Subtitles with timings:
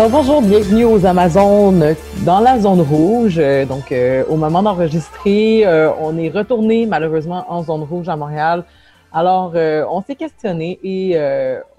[0.00, 1.94] Alors bonjour, bienvenue aux Amazones
[2.24, 3.38] dans la zone rouge.
[3.38, 8.16] Euh, Donc euh, au moment d'enregistrer, euh, on est retourné malheureusement en zone rouge à
[8.16, 8.64] Montréal.
[9.12, 11.18] Alors on s'est questionné et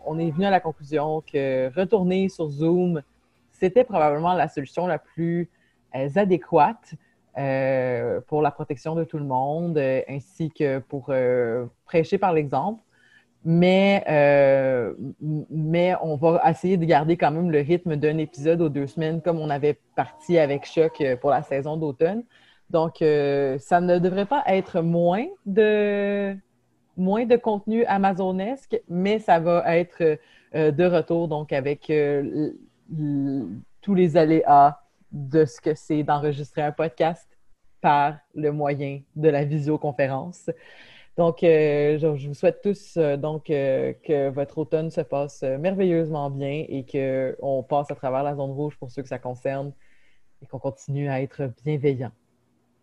[0.06, 3.02] on est venu à la conclusion que retourner sur Zoom,
[3.54, 5.50] c'était probablement la solution la plus
[5.92, 6.94] adéquate
[8.28, 11.12] pour la protection de tout le monde, ainsi que pour
[11.86, 12.84] prêcher par l'exemple.
[13.44, 14.94] Mais, euh,
[15.50, 19.22] mais on va essayer de garder quand même le rythme d'un épisode aux deux semaines,
[19.22, 22.24] comme on avait parti avec Choc euh, pour la saison d'automne.
[22.70, 26.36] Donc, euh, ça ne devrait pas être moins de,
[26.98, 30.20] moins de contenu amazonesque, mais ça va être
[30.54, 31.92] de retour, donc avec
[33.82, 34.82] tous les aléas
[35.12, 37.28] de ce que c'est d'enregistrer un podcast
[37.82, 40.50] par le moyen de la visioconférence.
[41.18, 46.30] Donc, euh, je, vous souhaite tous euh, donc euh, que votre automne se passe merveilleusement
[46.30, 49.74] bien et qu'on passe à travers la zone rouge pour ceux que ça concerne
[50.42, 52.12] et qu'on continue à être bienveillant.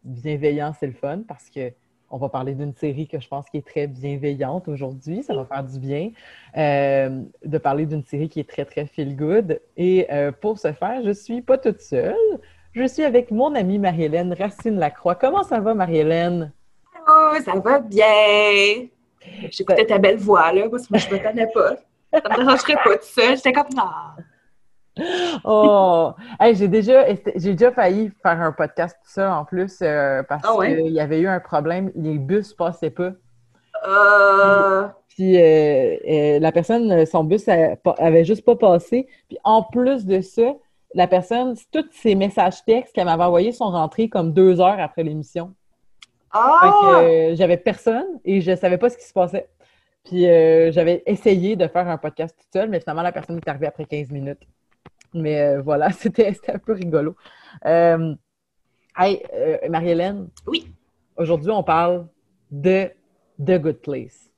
[0.05, 1.73] Bienveillant, c'est le fun parce que
[2.11, 5.23] on va parler d'une série que je pense qui est très bienveillante aujourd'hui.
[5.23, 6.11] Ça va faire du bien
[6.57, 9.61] de parler d'une série qui est très, très feel good.
[9.77, 10.09] Et
[10.41, 12.15] pour ce faire, je suis pas toute seule.
[12.73, 15.17] Je suis avec mon amie Marie-Hélène Racine-Lacroix.
[15.17, 16.51] Comment ça va, Marie-Hélène?
[17.45, 18.87] Ça va bien.
[19.51, 21.77] J'écoutais ta belle voix, là, parce que moi, je me connais pas.
[22.13, 23.35] Ça me dérangerait pas tout ça.
[23.35, 25.05] J'étais comme, non.
[25.45, 26.13] Oh!
[26.41, 27.05] Hey, j'ai déjà,
[27.37, 30.75] j'ai déjà failli faire un podcast tout ça en plus euh, parce Ah ouais?
[30.83, 33.13] qu'il y avait eu un problème, les bus passaient pas.
[33.87, 39.07] Euh, Puis euh, euh, la personne, son bus pa- avait juste pas passé.
[39.29, 40.55] Puis en plus de ça,
[40.95, 45.05] la personne, tous ses messages textes qu'elle m'avait envoyés sont rentrés comme deux heures après
[45.05, 45.55] l'émission.
[46.31, 47.01] Ah!
[47.03, 49.49] euh, j'avais personne et je savais pas ce qui se passait.
[50.05, 53.49] Puis euh, j'avais essayé de faire un podcast toute seule, mais finalement, la personne est
[53.49, 54.43] arrivée après 15 minutes.
[55.15, 57.17] Mais euh, voilà, c'était un peu rigolo.
[59.01, 60.29] Hey, euh, Marie-Hélène.
[60.49, 60.73] Oui.
[61.17, 62.09] Aujourd'hui, on parle
[62.51, 62.91] de
[63.39, 64.29] The Good Place.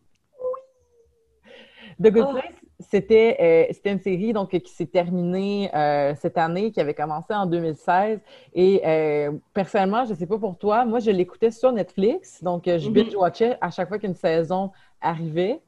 [1.98, 2.32] The Good Oh.
[2.32, 6.94] Place, c'était euh, c'était une série donc, qui s'est terminée euh, cette année, qui avait
[6.94, 8.20] commencé en 2016.
[8.54, 12.42] Et euh, personnellement, je ne sais pas pour toi, moi, je l'écoutais sur Netflix.
[12.42, 12.94] Donc, je Mhm.
[12.94, 15.60] binge-watchais à chaque fois qu'une saison arrivait.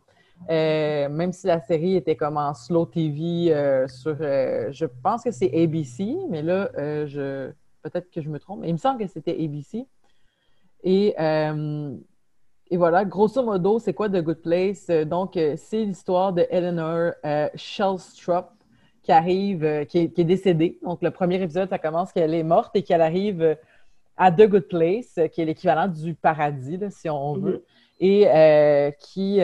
[0.49, 3.55] Même si la série était comme en slow TV
[3.87, 6.71] sur, je pense que c'est ABC, mais là,
[7.07, 7.51] je
[7.83, 9.87] peut-être que je me trompe, mais il me semble que c'était ABC.
[10.85, 11.15] Et,
[12.73, 14.87] et voilà, grosso modo, c'est quoi The Good Place?
[14.89, 18.47] Euh, donc, euh, c'est l'histoire de Eleanor euh, Shellstrop
[19.03, 20.79] qui arrive, euh, qui, est, qui est décédée.
[20.83, 23.59] Donc, le premier épisode, ça commence qu'elle est morte et qu'elle arrive
[24.17, 27.65] à The Good Place, qui est l'équivalent du paradis, là, si on veut,
[28.01, 29.41] et euh, qui,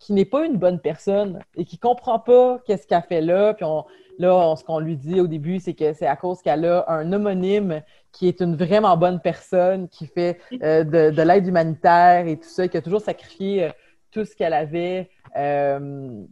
[0.00, 3.54] qui n'est pas une bonne personne et qui comprend pas qu'est-ce qu'elle fait là.
[3.54, 3.84] Puis on,
[4.18, 6.84] là, on- ce qu'on lui dit au début, c'est que c'est à cause qu'elle a
[6.88, 7.82] un homonyme
[8.12, 12.48] qui est une vraiment bonne personne, qui fait euh, de, de l'aide humanitaire et tout
[12.48, 13.70] ça, qui a toujours sacrifié euh,
[14.10, 16.22] tout ce qu'elle avait, euh,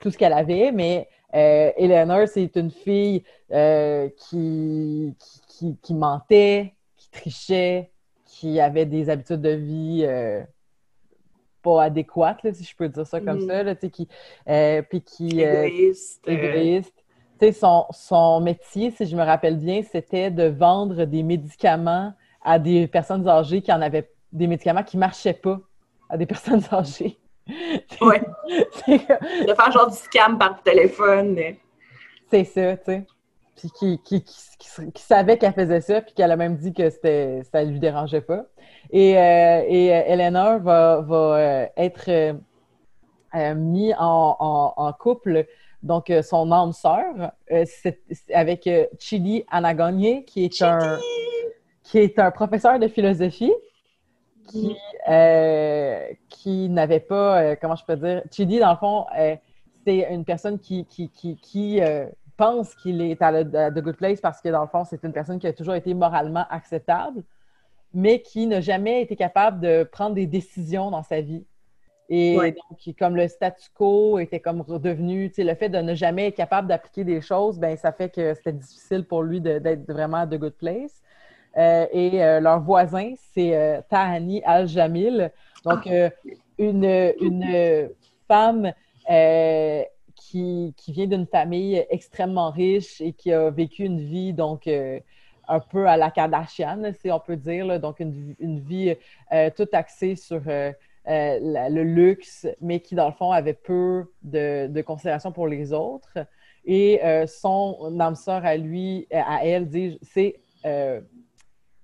[0.00, 6.74] tout ce qu'elle avait, mais euh, Eleanor, c'est une fille qui, qui, qui- qui mentait,
[6.96, 7.90] qui trichait,
[8.24, 10.06] qui avait des habitudes de vie
[11.62, 13.48] pas adéquates, là, si je peux dire ça comme Mhm.
[13.48, 14.08] ça, là, tu sais, qui,
[14.88, 16.20] puis qui, Égoïste.
[16.28, 16.95] égoïste.
[17.52, 22.12] Son, son métier, si je me rappelle bien, c'était de vendre des médicaments
[22.42, 25.58] à des personnes âgées qui en avaient des médicaments qui marchaient pas
[26.08, 27.18] à des personnes âgées.
[27.46, 28.88] Que-
[29.46, 31.38] de faire genre du scam par téléphone.
[32.30, 33.06] c'est ça, tu sais.
[33.56, 37.42] Puis qui, qui, qui, savait qu'elle faisait ça, puis qu'elle a même dit que c'était,
[37.50, 38.44] ça lui dérangeait pas.
[38.90, 45.46] Et, euh, et euh, Eleanor va, va euh, être euh, mis en, en, en couple,
[45.86, 50.98] donc euh, son âme sœur, euh, c'est- c'est avec euh, Chili Anagogne, qui est un
[51.84, 53.52] qui est un professeur de philosophie
[54.48, 54.76] qui,
[55.08, 59.06] euh, qui n'avait pas, comment je peux dire, Chidi, dans le fond,
[59.84, 61.80] c'est une personne qui, qui, qui, qui
[62.36, 65.38] pense qu'il est à The Good Place parce que, dans le fond, c'est une personne
[65.38, 67.22] qui a toujours été moralement acceptable,
[67.94, 71.44] mais qui n'a jamais été capable de prendre des décisions dans sa vie.
[72.08, 72.52] Et Ouais.
[72.52, 76.28] donc, comme le statu quo était comme redevenu, tu sais, le fait de ne jamais
[76.28, 79.90] être capable d'appliquer des choses, ben ça fait que c'était difficile pour lui de- d'être
[79.90, 81.02] vraiment The Good Place.
[81.56, 85.32] Euh, et euh, leur voisin, c'est euh, Tahani Al-Jamil.
[85.64, 86.10] Donc, euh,
[86.58, 87.90] une, une
[88.28, 88.72] femme
[90.14, 94.68] qui, qui vient d'une famille extrêmement riche et qui a vécu une vie, donc,
[95.48, 97.66] un peu à la Kardashian, si on peut dire.
[97.66, 97.78] là.
[97.78, 98.94] Donc, une, une vie
[99.56, 100.42] toute axée sur
[101.08, 105.46] euh, la- le luxe, mais qui, dans le fond, avait peu de, de considération pour
[105.46, 106.18] les autres.
[106.64, 111.00] Et euh, son âme sœur à lui, euh, à elle, dis-je, c'est euh,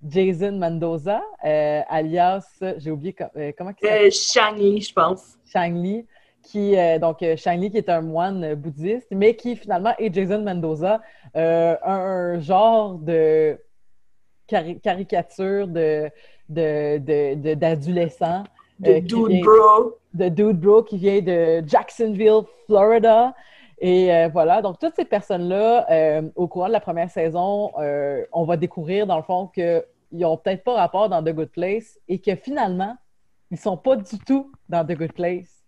[0.04, 2.44] Jason Mendoza, alias,
[2.78, 4.06] j'ai oublié com- comment il s'appelle?
[4.06, 5.38] Euh, Shang-Li, je pense.
[5.46, 6.04] Shang-Li,
[6.42, 11.00] qui, euh, donc, Shang-Li qui est un moine bouddhiste, mais qui finalement est Jason Mendoza,
[11.36, 13.56] euh, un, un genre de
[14.48, 16.10] cari- caricature de-
[17.54, 18.42] d'adolescent.
[18.82, 19.96] De euh, Dude vient- Bro.
[20.14, 23.34] de Dude Bro qui vient de Jacksonville, Florida.
[23.78, 28.24] Et euh, voilà, donc toutes ces personnes-là, euh, au cours de la première saison, euh,
[28.32, 29.82] on va découvrir dans le fond qu'ils
[30.12, 32.94] n'ont peut-être pas rapport dans The Good Place et que finalement,
[33.50, 35.64] ils sont pas du tout dans The Good Place.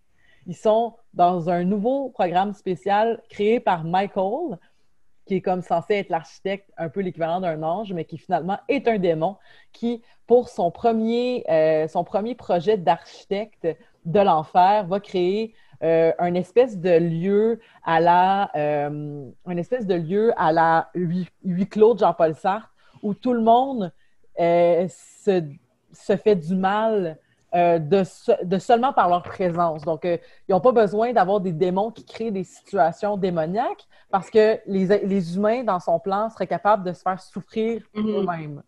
[0.46, 4.58] Ils sont dans un nouveau programme spécial créé par Michael,
[5.26, 8.88] qui est comme censé être l'architecte, un peu l'équivalent d'un ange, mais qui finalement est
[8.88, 9.36] un démon,
[9.72, 13.66] qui, pour son premier, euh, son premier projet d'architecte
[14.04, 20.32] de l'enfer, va créer euh, un espèce de lieu à la, euh, espèce de lieu
[20.36, 21.28] à la huis,
[21.70, 23.92] clos de Jean-Paul Sartre, où tout le monde
[24.36, 25.42] se,
[25.92, 27.18] se fait du mal
[27.54, 29.82] euh, de, se- de seulement par leur présence.
[29.82, 30.16] Donc, euh,
[30.48, 34.86] ils n'ont pas besoin d'avoir des démons qui créent des situations démoniaques parce que les,
[35.04, 38.08] les humains, dans son plan, seraient capables de se faire souffrir Mhm.
[38.16, 38.62] eux-mêmes.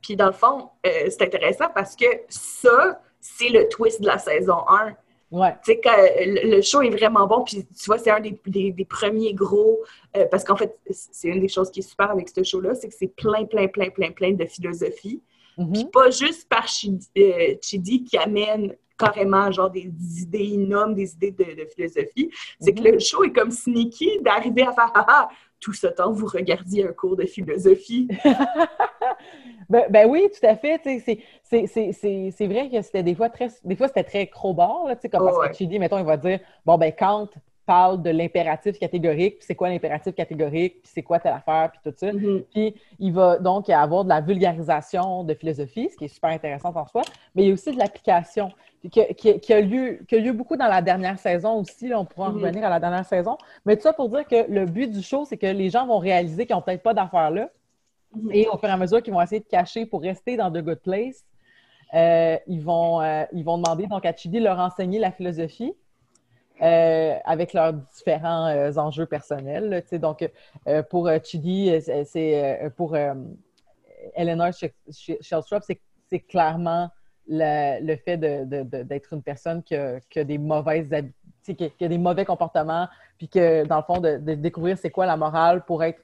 [0.00, 4.18] Puis dans le fond, euh, c'est intéressant parce que ça, c'est le twist de la
[4.18, 4.94] saison 1.
[5.30, 5.54] Ouais.
[5.64, 5.80] Tu sais,
[6.26, 9.32] le le show est vraiment bon, puis tu vois, c'est un des, des- des premiers
[9.32, 9.80] gros,
[10.16, 12.88] euh, parce qu'en fait, c'est une des choses qui est super avec ce show-là, c'est
[12.88, 15.22] que c'est plein, plein, plein, plein, plein de philosophie.
[15.58, 15.72] Mhm.
[15.72, 19.90] Puis pas juste par Chidi, euh, Chidi qui amène carrément genre des
[20.20, 22.30] idées, il nomme des idées de, de philosophie.
[22.60, 25.28] C'est que le show est comme sneaky d'arriver à faire «Ah ah,
[25.58, 28.08] tout ce temps, vous regardiez un cours de philosophie.
[29.68, 30.80] Ben, ben oui, tout à fait.
[30.84, 34.26] c'est- c'est- C'est c'est- c'est vrai que c'était des fois très, des fois c'était très
[34.26, 35.48] crowbar, là, tu sais, comme parce Ouais.
[35.50, 37.28] que Chidi, mettons, il va dire bon ben Kant
[37.66, 41.80] parle de l'impératif catégorique, puis c'est quoi l'impératif catégorique, puis c'est quoi telle affaire, puis
[41.84, 42.12] tout ça.
[42.12, 42.42] Mhm.
[42.52, 46.72] Puis il va donc avoir de la vulgarisation de philosophie, ce qui est super intéressant
[46.74, 47.02] en soi,
[47.34, 48.50] mais il y a aussi de l'application,
[48.90, 51.88] qui, qui- qui a lieu, qui a lieu beaucoup dans la dernière saison aussi.
[51.88, 52.42] là, on pourra en Mhm.
[52.42, 53.38] revenir à la dernière saison.
[53.64, 55.98] Mais tout ça pour dire que le but du show, c'est que les gens vont
[55.98, 57.48] réaliser qu'ils n'ont peut-être pas d'affaires là.
[58.14, 58.30] Mhm.
[58.32, 60.58] Et au fur et à mesure qu'ils vont essayer de cacher pour rester dans The
[60.58, 61.24] Good Place,
[61.94, 65.72] euh, ils, vont, euh, ils vont demander donc à Chidi de leur enseigner la philosophie.
[66.62, 69.68] Euh, avec leurs différents euh, enjeux personnels.
[69.68, 70.28] là, donc,
[70.68, 72.96] euh, pour Chidi, c'est- pour
[74.14, 75.80] Eleanor Sh- Sh- Shellstrop, c'est
[76.12, 76.90] c'est clairement
[77.26, 80.90] le fait d'être une personne qui a, des mauvaises
[81.42, 85.16] qui, a des mauvais comportements, puis que dans le fond, de, découvrir c'est quoi la
[85.16, 86.02] morale pour être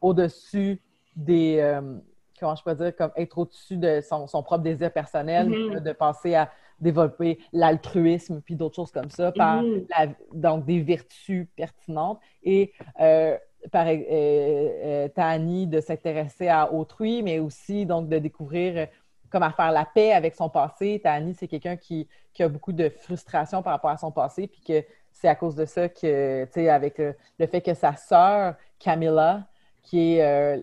[0.00, 0.80] au-dessus
[1.14, 1.58] des.
[1.60, 1.98] Euh,
[2.38, 5.80] comment je peux dire, comme être au-dessus de son, propre désir personnel, mm-hmm.
[5.80, 6.50] de penser à
[6.80, 10.14] développer l'altruisme, puis d'autres choses comme ça, par mm-hmm.
[10.32, 12.20] donc des vertus pertinentes.
[12.42, 13.36] Et euh,
[13.70, 18.88] par euh, euh, Tani de s'intéresser à autrui, mais aussi donc de découvrir
[19.30, 21.00] comment faire la paix avec son passé.
[21.02, 22.08] Tani, c'est quelqu'un qui,
[22.38, 25.66] a beaucoup de frustration par rapport à son passé, puis que c'est à cause de
[25.66, 29.46] ça que, tu sais, avec le, fait que sa sœur, Camilla,
[29.82, 30.62] qui est euh,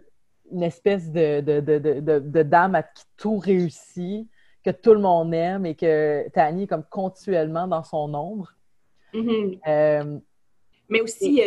[0.52, 4.28] une espèce de, de, dame à qui tout réussit,
[4.72, 8.54] que tout le monde aime et que Tani est comme continuellement dans son ombre.
[9.14, 10.22] Mm-hmm.
[10.90, 11.42] mais aussi,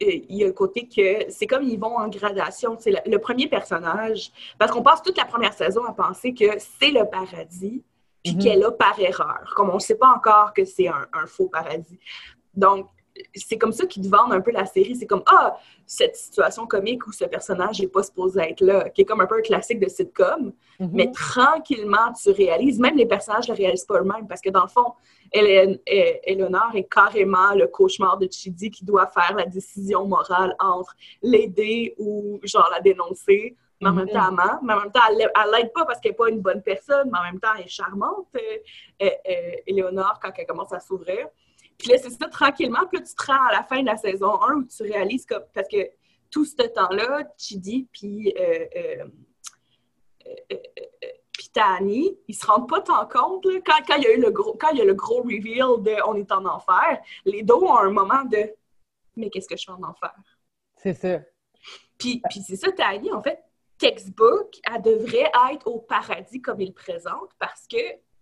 [0.00, 2.76] il y a un côté que c'est comme ils vont en gradation.
[2.78, 6.90] C'est le, premier personnage, parce qu'on passe toute la première saison à penser que c'est
[6.90, 7.82] le paradis,
[8.22, 8.42] puis mhm.
[8.42, 11.98] qu'elle a par erreur, comme on ne sait pas encore que c'est un, faux paradis.
[12.54, 12.86] Donc,
[13.34, 14.96] c'est comme ça qu'ils te vendent un peu la série.
[14.96, 15.56] C'est comme, ah,
[15.86, 19.26] cette situation comique où ce personnage n'est pas supposé être là, qui est comme un
[19.26, 20.52] peu un classique de sitcom.
[20.80, 20.90] Mhm.
[20.92, 24.62] Mais tranquillement, tu réalises, même les personnages ne le réalisent pas eux-mêmes, parce que dans
[24.62, 24.94] le fond,
[25.32, 31.94] Eleanor est carrément le cauchemar de Chidi qui doit faire la décision morale entre l'aider
[31.98, 33.56] ou genre la dénoncer.
[33.80, 34.58] Mais en même temps, mhm.
[34.62, 37.18] mais en même temps, elle l'aide pas parce qu'elle n'est pas une bonne personne, mais
[37.18, 41.28] en même temps, elle est charmante, euh, euh, quand elle commence à s'ouvrir.
[41.78, 42.86] Puis là, c'est ça, tranquillement.
[42.90, 45.26] Puis là, tu te rends à la fin de la saison 1 où tu réalises
[45.26, 45.88] que, parce que
[46.30, 49.04] tout ce temps-là, Chidi puis euh, euh,
[50.52, 50.56] euh,
[51.32, 54.20] puis Tani, ils se rendent pas tant compte là, quand, quand, il y a eu
[54.20, 57.42] le gros quand il y a le gros reveal de on est en enfer, les
[57.42, 58.52] deux ont un moment de
[59.16, 60.12] mais qu'est-ce que je fais en enfer?
[60.76, 61.20] C'est ça.
[61.98, 63.38] Puis, puis c'est ça, Tani, en fait,
[63.78, 67.78] textbook, elle devrait être au paradis comme il le présente parce que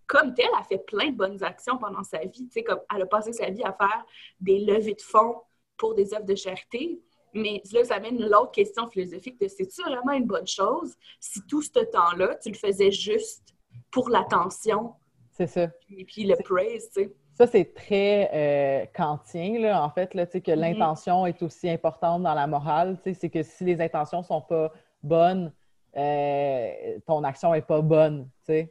[0.07, 2.47] comme telle, elle fait plein de bonnes actions pendant sa vie.
[2.47, 4.05] Tu sais, comme elle a passé sa vie à faire
[4.41, 5.37] des levées de fonds
[5.77, 7.01] pour des œuvres de charité.
[7.35, 11.63] Mais là, ça amène l'autre question philosophique de c'est-tu vraiment une bonne chose si tout
[11.63, 13.55] ce temps-là, tu le faisais juste
[13.91, 14.95] pour l'attention?
[15.31, 15.69] C'est ça.
[15.91, 17.15] Et puis le praise, tu sais.
[17.35, 20.55] Ça, c'est très euh, kantien, là, en fait, là, que mm-hmm.
[20.55, 22.99] l'intention est aussi importante dans la morale.
[23.03, 24.71] C'est que si les intentions sont pas
[25.03, 25.51] bonnes,
[25.97, 28.29] euh, ton action est pas bonne.
[28.43, 28.71] sais.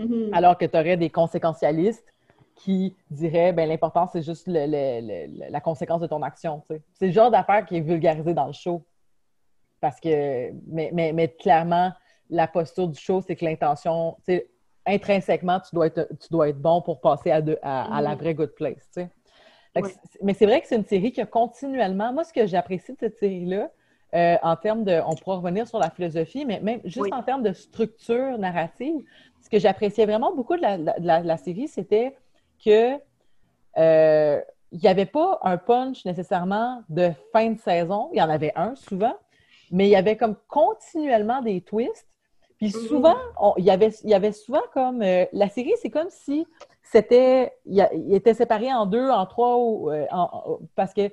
[0.00, 0.30] Mm-hmm.
[0.32, 2.06] Alors que tu aurais des conséquentialistes
[2.56, 6.62] qui diraient ben l'important c'est juste la conséquence de ton action.
[6.68, 8.84] C'est le genre d'affaire qui est vulgarisé dans le show.
[9.80, 11.90] Parce que, mais, mais, clairement,
[12.28, 14.18] la posture du show, c'est que l'intention,
[14.84, 18.18] intrinsèquement, tu dois, être, tu dois être bon pour passer à, à, la mm-hmm.
[18.18, 18.98] vraie good place.
[20.22, 22.12] Mais c'est vrai que c'est une série qui a continuellement.
[22.12, 23.70] Moi, ce que j'apprécie de cette série-là,
[24.14, 25.00] euh, en termes de.
[25.06, 29.02] On pourra revenir sur la philosophie, mais même juste en termes de structure narrative,
[29.40, 32.16] ce que j'appréciais vraiment beaucoup de la, série, c'était
[32.64, 32.96] que
[33.78, 34.40] euh,
[34.72, 38.10] il n'y avait pas un punch nécessairement de fin de saison.
[38.12, 39.14] Il y en avait un souvent,
[39.70, 42.08] mais il y avait comme continuellement des twists.
[42.58, 42.88] Puis mm-hmm.
[42.88, 43.16] souvent,
[43.58, 45.02] il, y avait, il y avait souvent comme.
[45.02, 46.46] Euh, la série, c'est comme si
[46.82, 47.52] c'était.
[47.64, 47.80] Il,
[48.12, 49.56] était séparé en deux, en trois,
[50.74, 51.12] parce que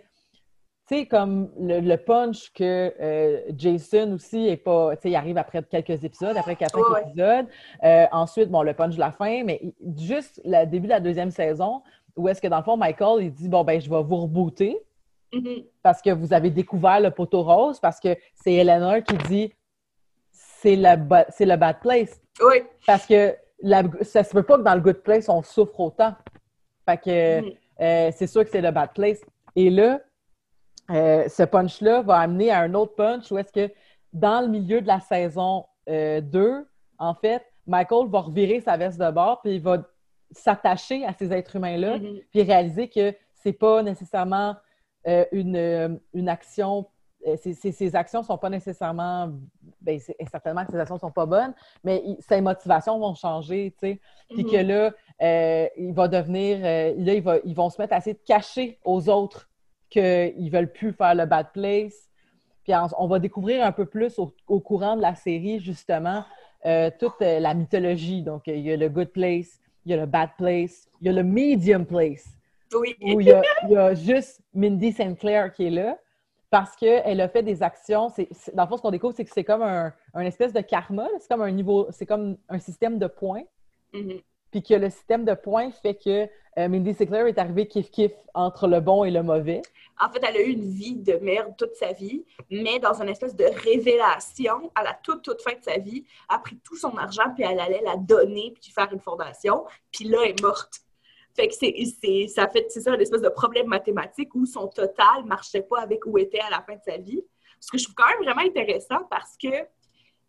[0.88, 5.62] sais, comme le, punch que euh, Jason aussi est pas, tu sais, il arrive après
[5.64, 7.48] quelques épisodes, après quatre épisodes.
[7.84, 9.62] Euh, ensuite, bon, le punch de la fin, mais
[9.98, 11.82] juste le début de la deuxième saison,
[12.16, 14.78] où est-ce que dans le fond, Michael, il dit, bon, ben, je vais vous rebooter
[15.34, 15.66] mm-hmm.
[15.84, 19.54] parce que vous avez découvert le poteau rose, parce que c'est Eleanor qui dit,
[20.32, 20.96] c'est le,
[21.30, 22.22] c'est le bad place.
[22.42, 22.64] Oui.
[22.86, 26.16] Parce que la, ça se peut pas que dans le good place, on souffre autant.
[26.86, 27.56] Fait que mm-hmm.
[27.82, 29.20] euh, c'est sûr que c'est le bad place.
[29.56, 30.00] Et là,
[30.90, 33.72] euh, ce punch-là va amener à un autre punch où est-ce que
[34.14, 36.64] dans le milieu de la saison 2, euh,
[36.98, 39.84] en fait, Michael va revirer sa veste de bord puis il va
[40.32, 42.24] s'attacher à ces êtres humains-là mm-hmm.
[42.32, 44.56] puis réaliser que c'est pas nécessairement
[45.08, 46.88] euh, une, une, action
[47.36, 49.34] ces, ces, actions sont pas nécessairement,
[49.82, 51.54] ben, certainement que ces actions sont pas bonnes,
[51.84, 54.02] mais ses motivations vont changer, tu sais.
[54.30, 54.92] Puis que mm-hmm.
[55.20, 58.80] là, il va devenir, là, il va, ils vont se mettre à essayer de cacher
[58.86, 59.47] aux autres
[59.90, 62.10] qu'ils veulent plus faire le bad place.
[62.64, 66.26] Puis on, va découvrir un peu plus au, courant de la série, justement,
[66.66, 68.24] euh, toute euh, la mythologie.
[68.24, 71.10] Donc, il y a le good place, il y a le bad place, il y
[71.10, 72.26] a le medium place.
[72.74, 72.96] Oui.
[73.02, 75.98] Où il y, a, juste Mindy Sinclair qui est là
[76.50, 78.10] parce qu'elle a fait des actions.
[78.10, 81.08] C'est, dans le fond, ce qu'on découvre, c'est que c'est comme un, espèce de karma.
[81.20, 83.44] C'est comme un niveau, c'est comme un système de points.
[83.94, 84.22] Mm-hmm.
[84.52, 86.28] Puis que le système de points fait que
[86.58, 89.62] euh, Mindy Sinclair est arrivée kiff-kiff entre le bon et le mauvais.
[90.00, 93.10] En fait, elle a eu une vie de merde toute sa vie, mais dans une
[93.10, 96.96] espèce de révélation, à la toute, toute fin de sa vie, a pris tout son
[96.98, 100.82] argent, puis elle allait la donner, puis faire une fondation, puis là, elle est morte.
[101.36, 105.62] Fait que c'est, ça fait, ça, une espèce de problème mathématique où son total marchait
[105.62, 107.24] pas avec où était à la fin de sa vie.
[107.60, 109.50] Ce que je trouve quand même vraiment intéressant parce que,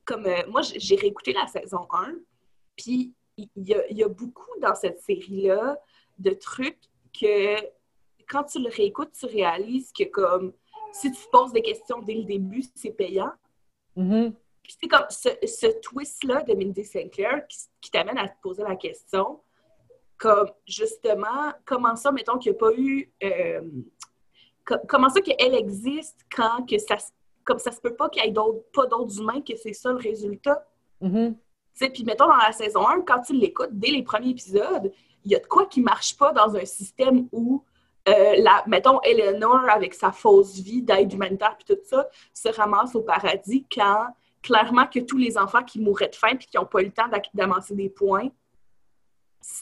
[0.05, 2.15] comme euh, moi, j'ai réécouté la saison 1,
[2.77, 5.79] puis il y, y, a beaucoup dans cette série-là
[6.19, 6.81] de trucs
[7.19, 7.57] que
[8.29, 10.53] quand tu le réécoutes, tu réalises que comme
[10.93, 13.33] si tu poses des questions dès le début, c'est payant.
[13.97, 14.33] Mm-hmm.
[14.63, 18.63] Puis c'est comme ce, ce twist-là de Mindy Sinclair qui, qui t'amène à te poser
[18.63, 19.41] la question,
[20.19, 23.13] comme justement, comment ça, mettons qu'il n'y a pas eu...
[23.23, 23.63] Euh,
[24.87, 26.97] comment ça qu'elle existe quand que ça,
[27.45, 28.35] comme ça se peut pas qu'il y ait
[28.75, 30.67] pas d'autres humains, que c'est ça le résultat?
[31.01, 31.35] Mm-hmm.
[31.79, 34.93] Puis mettons dans la saison 1, quand tu l'écoutes, dès les premiers épisodes,
[35.25, 37.63] il y a de quoi qui marche pas dans un système où
[38.09, 42.95] euh, la, mettons, Eleanor, avec sa fausse vie d'aide humanitaire puis tout ça, se ramasse
[42.95, 44.07] au paradis quand,
[44.43, 46.93] clairement, que tous les enfants qui mourraient de faim puis qui n'ont pas eu le
[46.93, 48.29] temps d'amasser des points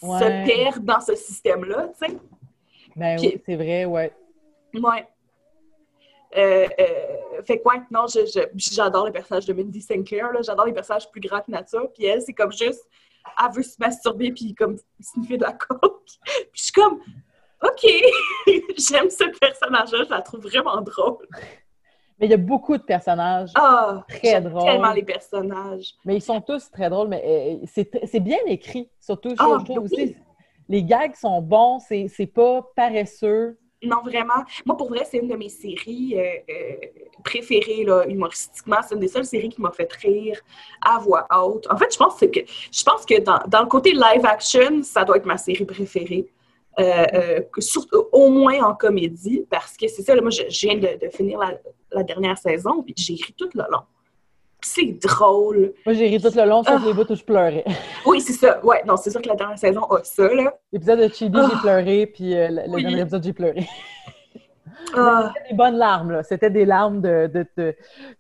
[0.03, 0.19] Ouais.
[0.19, 2.19] se perdent dans ce système-là, tu sais.
[2.97, 4.13] Ben oui, c'est vrai, ouais.
[4.75, 5.07] Ouais.
[6.37, 8.07] Euh, euh, fait que, ouais, non,
[8.57, 10.41] j'adore le personnage de Mindy Sinclair, là.
[10.43, 11.91] J'adore les personnages plus grands que nature.
[11.95, 12.85] Puis elle, c'est comme juste,
[13.43, 16.03] elle veut se masturber puis comme sniffer de la coke.
[16.07, 17.01] Puis je suis comme,
[17.63, 17.87] OK,
[18.77, 21.27] j'aime ce personnage-là, je la trouve vraiment drôle.
[22.19, 24.65] Mais il y a beaucoup de personnages, Ah, Très j'aime drôle.
[24.65, 25.95] tellement les personnages.
[26.05, 27.23] mais ils sont tous très drôles, mais
[27.63, 29.31] euh, c'est c'est bien écrit, surtout.
[29.31, 30.03] Je, Ah, je trouve oui.
[30.03, 30.17] aussi.
[30.69, 33.59] Les gags sont bons, c'est c'est pas paresseux.
[33.87, 34.45] Non, vraiment.
[34.65, 36.87] Moi, pour vrai, c'est une de mes séries euh, euh,
[37.25, 38.79] préférées, là, humoristiquement.
[38.87, 40.41] C'est une des seules séries qui m'a fait rire
[40.83, 41.67] à voix haute.
[41.71, 42.41] En fait, je pense que,
[42.73, 46.27] je pense que dans, dans le côté live action, ça doit être ma série préférée.
[46.79, 51.11] Euh, surtout, au moins en comédie, parce que c'est ça, moi, je, viens de, de
[51.11, 51.59] finir la,
[51.91, 53.81] la dernière saison, puis j'ai ri tout le long.
[54.69, 55.75] C'est drôle.
[55.87, 56.87] Moi, j'ai ri tout le long, sauf Ah.
[56.87, 57.65] les bouts où je pleurais.
[58.07, 58.65] Oui, c'est ça.
[58.65, 60.53] Ouais, non, c'est sûr que la dernière saison a ça, là.
[60.73, 61.61] L'épisode de Chili, j'ai Ah.
[61.63, 62.83] pleuré, puis euh, le, le Oui.
[62.83, 63.67] dernier épisode, j'ai pleuré.
[64.95, 66.23] Ah, C'était des bonnes larmes, là.
[66.23, 67.27] C'était des larmes de...
[67.33, 67.77] de, de-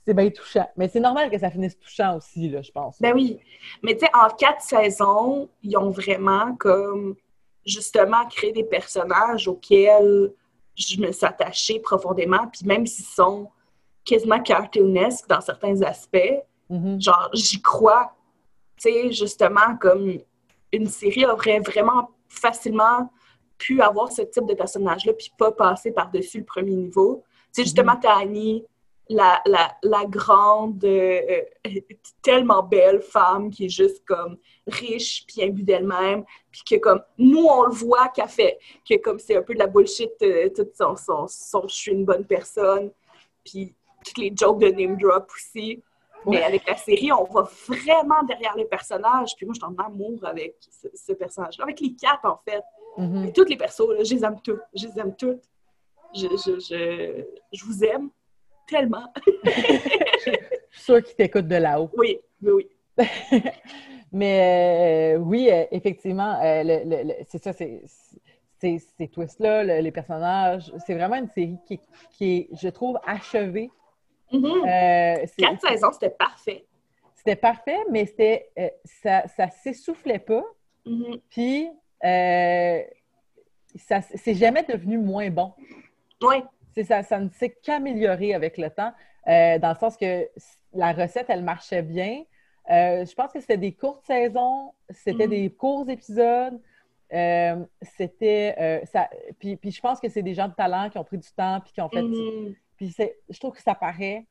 [0.07, 0.69] C'est bien touchant.
[0.77, 3.01] Mais c'est normal que ça finisse touchant aussi, là, je pense.
[3.01, 3.39] Ben oui.
[3.83, 7.15] Mais tu sais, en quatre saisons, ils ont vraiment comme
[7.65, 10.33] justement créé des personnages auxquels
[10.75, 12.49] je me suis attachée profondément.
[12.53, 13.49] Puis même s'ils sont
[14.07, 17.01] quasiment cartoonesques dans certains aspects, Mhm.
[17.01, 18.13] genre j'y crois.
[18.81, 20.19] Tu sais, justement, comme
[20.73, 23.11] une série aurait vraiment facilement
[23.59, 27.23] pu avoir ce type de personnage-là, puis pas passer par-dessus le premier niveau.
[27.55, 28.65] Tu sais, justement, t'as Annie,
[29.09, 31.21] la, la, la grande, euh,
[31.67, 31.81] euh,
[32.21, 37.47] tellement belle femme qui est juste comme riche, puis imbue d'elle-même, puis que comme, nous,
[37.47, 40.67] on le voit qu'elle fait, que comme c'est un peu de la bullshit, euh, tout
[40.75, 42.91] son, son, son «je suis une bonne personne»,
[43.45, 43.75] puis
[44.07, 45.83] toutes les jokes de name drop aussi.
[46.27, 46.43] Mais Ouais.
[46.43, 49.35] avec la série, on va vraiment derrière les personnages.
[49.37, 51.65] Puis moi, je suis en amour avec ce, ce personnage-là.
[51.65, 52.63] Avec les quatre, en fait.
[52.97, 53.33] Mhm.
[53.33, 54.63] Toutes les persos, là, je les aime toutes.
[54.75, 55.43] Je les aime toutes.
[56.15, 58.09] Je, je, je, je vous aime
[58.67, 59.13] tellement.
[59.45, 60.31] Je
[60.83, 61.91] suis sûre qu'ils t'écoutent de là-haut.
[61.97, 62.53] Oui, oui,
[62.99, 63.07] oui.
[64.13, 67.83] Mais euh, oui, euh, effectivement, euh, le- le- le- c'est ça, c'est
[68.59, 70.73] c'est- ces twists-là, le- les personnages.
[70.87, 71.79] C'est vraiment une série qui,
[72.13, 73.71] qui est, je trouve, achevée.
[74.33, 74.45] Mhm.
[74.45, 76.65] Euh, Quatre saisons, c'était parfait.
[77.15, 80.45] C'était parfait, mais c'était euh, ça, ça s'essoufflait pas.
[80.85, 81.19] Mhm.
[81.31, 81.69] Puis,
[82.05, 82.83] euh,
[83.77, 85.53] ça c'est jamais devenu moins bon.
[86.23, 86.37] Oui,
[86.75, 88.93] C'est ça, ça ne s'est qu'amélioré avec le temps,
[89.27, 90.29] dans le sens que
[90.73, 92.23] la recette, elle marchait bien.
[92.69, 95.31] Je pense que c'était des courtes saisons, c'était Mhm.
[95.31, 96.59] des courts épisodes.
[97.83, 99.09] c'était ça.
[99.39, 101.61] Puis, puis je pense que c'est des gens de talent qui ont pris du temps
[101.61, 102.03] puis qui ont fait.
[102.77, 102.95] Puis
[103.31, 104.25] je trouve que ça paraît.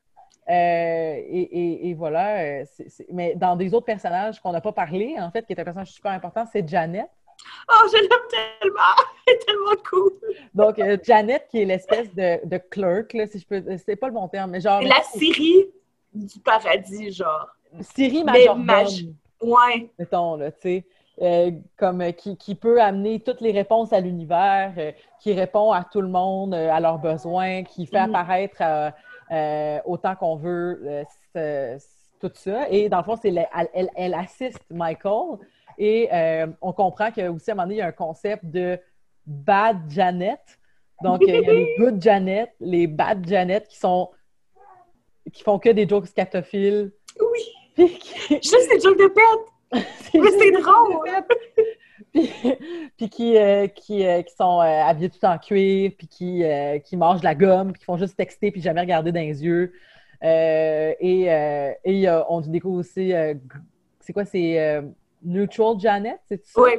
[0.47, 2.37] Euh, et, et- et voilà.
[2.61, 2.65] euh,
[3.11, 5.91] mais dans des autres personnages qu'on n'a pas parlé, en fait, qui est un personnage
[5.91, 7.07] super important, c'est Janet.
[7.69, 8.79] Oh, je l'aime tellement!
[9.27, 10.11] Elle est tellement cool!
[10.53, 13.63] Donc, euh, Janet, qui est l'espèce de, de clerk, là, si je peux.
[13.83, 14.81] C'est pas le bon terme, mais genre.
[14.81, 15.65] La Syrie
[16.13, 17.47] du paradis, genre.
[17.73, 19.05] Mais Majordome, maj-
[19.41, 19.89] Ouais.
[19.99, 20.85] mettons, là, tu sais.
[21.21, 25.71] Euh, comme euh, qui, qui peut amener toutes les réponses à l'univers, euh, qui répond
[25.71, 28.13] à tout le monde, à leurs besoins, qui fait Mhm.
[28.15, 28.93] apparaître
[29.85, 31.77] autant qu'on veut ce-
[32.19, 32.69] tout ça.
[32.69, 35.39] Et dans le fond, c'est elle, elle- elle assiste Michael.
[35.77, 36.09] Et
[36.61, 38.79] on comprend que aussi à un moment donné, il y a un concept de
[39.25, 40.39] bad Janet.
[41.01, 44.09] Donc, il y a les good Janet, les bad Janet qui sont
[45.33, 46.91] qui font que des jokes scatophiles.
[47.19, 47.87] Oui!
[47.99, 49.53] Qui- Juste des jokes de pète!
[50.11, 50.99] c'est drôle!
[52.97, 56.43] puis qui, euh, qui, euh, qui sont euh, habillés tout en cuir, puis qui,
[56.85, 59.43] qui mangent de la gomme, puis qui font juste texter, puis jamais regarder dans les
[59.43, 59.73] yeux.
[60.21, 61.25] Et
[61.83, 63.13] et on découvre aussi,
[63.99, 64.81] c'est quoi, c'est
[65.23, 66.61] Neutral Janet, c'est ça?
[66.61, 66.71] Oui,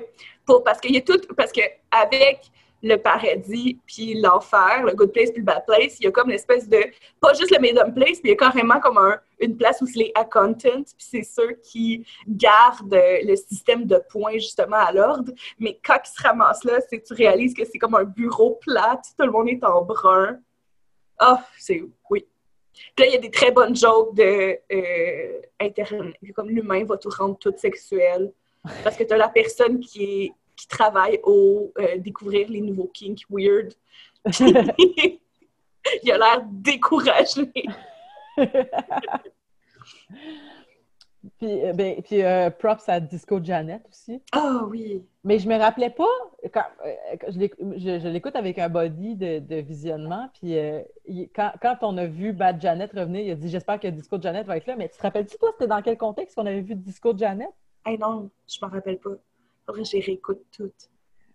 [0.46, 2.50] pour, parce qu'il y a tout, parce que avec
[2.82, 6.28] le paradis puis l'enfer, le good place puis le bad place, il y a comme
[6.28, 6.78] une espèce de,
[7.20, 9.86] pas juste le medium place, mais il y a carrément comme un- une place où
[9.86, 15.32] c'est les accountants, puis c'est ceux qui gardent le système de points justement à l'ordre.
[15.58, 19.00] Mais quand ils se ramassent là, c'est tu réalises que c'est comme un bureau plat,
[19.18, 20.38] tout le monde est en brun.
[21.18, 22.26] Ah, c'est oui.
[22.94, 26.98] Puis là, il y a des très bonnes jokes de euh, Internet, comme l'humain va
[26.98, 28.32] tout rendre tout sexuel.
[28.84, 32.90] Parce que tu as la personne qui, est, qui travaille au euh, découvrir les nouveaux
[32.92, 33.72] kinks weird.
[34.40, 37.50] il a l'air découragé.
[41.38, 44.22] Puis, euh, ben, puis euh, props à Disco Janet aussi.
[44.32, 45.04] Ah oui.
[45.24, 46.04] Mais je me rappelais pas,
[46.54, 46.62] quand,
[47.28, 51.50] je l'éc- je- je l'écoute avec un body de, de visionnement, puis euh, il- quand,
[51.60, 54.56] quand on a vu Bad Janet revenir, il a dit «J'espère que Disco Janet va
[54.56, 57.12] être là», mais tu te rappelles-tu, toi, c'était dans quel contexte qu'on avait vu Disco
[57.16, 57.50] Janet?
[57.84, 59.10] Hey non, je m'en rappelle pas.
[59.82, 60.88] J'y réécoute toutes.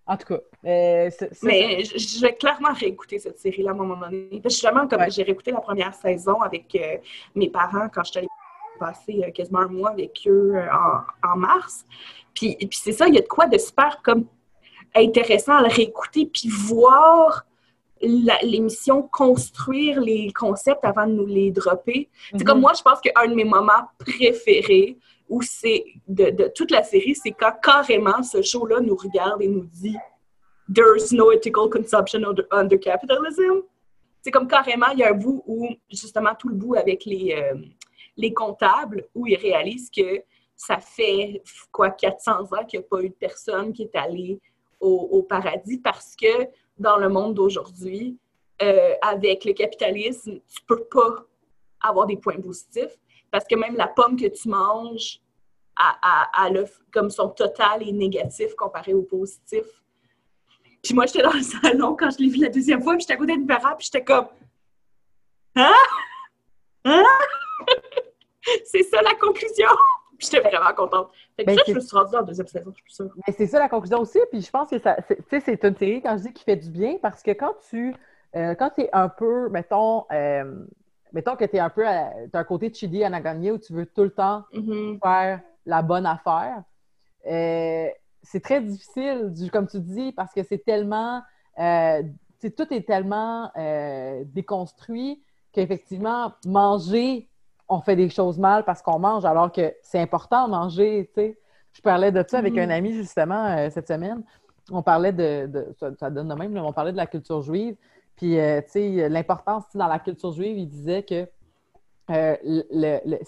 [0.08, 1.10] En tout cas, euh,
[1.44, 4.28] Mais je, je vais clairement réécouter cette série-là à un moment donné.
[4.42, 5.12] Parce que justement, comme Ouais.
[5.12, 6.98] j'ai réécouté la première saison avec euh,
[7.36, 8.28] mes parents quand je suis allée
[8.80, 11.86] passer euh, quasiment un mois avec eux euh, en, en mars.
[12.34, 14.26] Puis, puis c'est ça, il y a de quoi de super comme
[14.96, 17.46] intéressant à le réécouter puis voir
[18.02, 22.10] l'émission construire les concepts avant de nous les dropper.
[22.32, 22.44] C'est Mhm.
[22.46, 24.98] comme moi, je pense qu'un de mes moments préférés
[25.32, 29.64] où c'est de, toute la série, c'est quand carrément ce show-là nous regarde et nous
[29.64, 29.98] dit
[30.74, 33.62] There's no ethical consumption under, capitalism.
[34.22, 37.34] C'est comme carrément, il y a un bout où, justement, tout le bout avec les,
[37.34, 37.58] euh,
[38.18, 40.22] les comptables, où ils réalisent que
[40.56, 41.42] ça fait,
[41.72, 44.40] quoi, 400 ans qu'il n'y a pas eu de personne qui est allée
[44.82, 48.18] au, paradis parce que dans le monde d'aujourd'hui,
[48.62, 51.26] euh, avec le capitalisme, tu peux pas
[51.82, 52.98] avoir des points positifs
[53.32, 55.20] parce que même la pomme que tu manges,
[55.76, 59.64] à, à, à le- comme son total est négatif comparé au positif.
[60.84, 63.14] Puis moi, j'étais dans le salon quand je l'ai vu la deuxième fois, puis j'étais
[63.14, 64.28] à côté de parent, puis j'étais comme
[65.56, 65.72] Hein?
[66.86, 67.04] Hein?
[68.66, 69.68] c'est ça la conclusion!
[70.18, 71.10] Puis j'étais vraiment contente.
[71.36, 73.10] Fait que Ben, ça, je me suis rendue dans la deuxième saison, je suis sûre.
[73.28, 74.20] Mais c'est ça la conclusion aussi.
[74.32, 76.44] Puis je pense que ça, c'est- tu sais, c'est une série, quand je dis qui
[76.44, 77.96] fait du bien, parce que quand tu,
[78.36, 80.64] euh, quand tu es un peu, mettons, euh,
[81.14, 83.86] mettons que tu es un peu, à- un côté chili à gagner où tu veux
[83.86, 85.00] tout le temps Mhm.
[85.02, 86.64] faire la bonne affaire,
[87.30, 87.88] euh,
[88.24, 91.22] c'est très difficile, du- comme tu dis, parce que c'est tellement,
[91.60, 92.02] euh,
[92.58, 95.22] tout est tellement euh, déconstruit
[95.52, 97.28] qu'effectivement, manger,
[97.68, 101.22] on fait des choses mal parce qu'on mange, alors que c'est important de manger, tu
[101.22, 101.38] sais.
[101.74, 102.64] Je parlais de ça avec Mhm.
[102.64, 104.24] un ami, justement, cette semaine.
[104.70, 107.76] On parlait de, de- ça, ça donne de même, on parlait de la culture juive.
[108.16, 111.28] Puis, euh, tu sais, l'importance, dans la culture juive, il disait que
[112.10, 113.20] euh, le- le- le-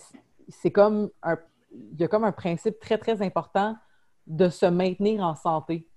[0.50, 1.38] c'est comme un,
[1.72, 3.76] il y a comme un principe très, très important
[4.28, 5.88] de se maintenir en santé.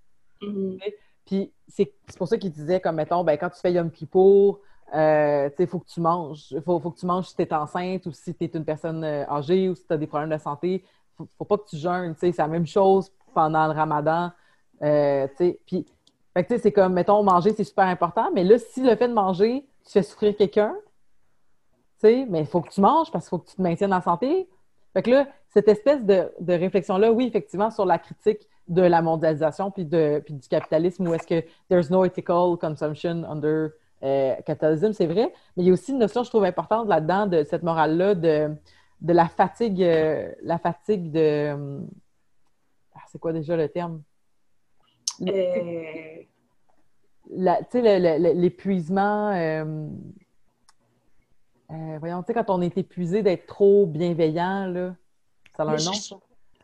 [0.42, 0.78] Mhm.
[1.24, 4.60] Puis c'est pour ça qu'il disait, comme mettons, ben, quand tu fais Yom Kippour,
[4.94, 6.52] euh, il faut que tu manges.
[6.52, 8.64] Il faut, faut que tu manges si tu es enceinte ou si tu es une
[8.64, 10.84] personne euh, âgée ou si tu as des problèmes de santé.
[11.16, 12.14] Faut, faut pas que tu jeûnes.
[12.16, 14.30] C'est la même chose pendant le ramadan.
[14.82, 15.26] Euh.
[15.66, 15.86] Puis,
[16.36, 18.30] fait que, tu sais, c'est comme, mettons, manger, c'est super important.
[18.34, 20.76] Mais là, si le fait de manger, tu fais souffrir quelqu'un,
[21.98, 23.94] tu sais, mais il faut que tu manges parce qu'il faut que tu te maintiennes
[23.94, 24.46] en santé.
[24.92, 29.00] Fait que là, cette espèce de, de réflexion-là, oui, effectivement, sur la critique de la
[29.00, 33.70] mondialisation puis, de, puis du capitalisme, où est-ce que there's no ethical consumption under
[34.02, 35.32] euh, capitalism, c'est vrai.
[35.56, 38.54] Mais il y a aussi une notion, je trouve, importante là-dedans de cette morale-là de,
[39.00, 41.52] de la fatigue, euh, la fatigue de.
[41.54, 41.88] hum,
[42.94, 44.02] ah, c'est quoi déjà le terme?
[45.22, 46.22] Euh,
[47.30, 49.30] la- l'épuisement.
[49.32, 49.88] euh,
[51.72, 54.94] euh, voyons, tu sais, quand on est épuisé d'être trop bienveillant, là,
[55.56, 55.92] ça a un nom?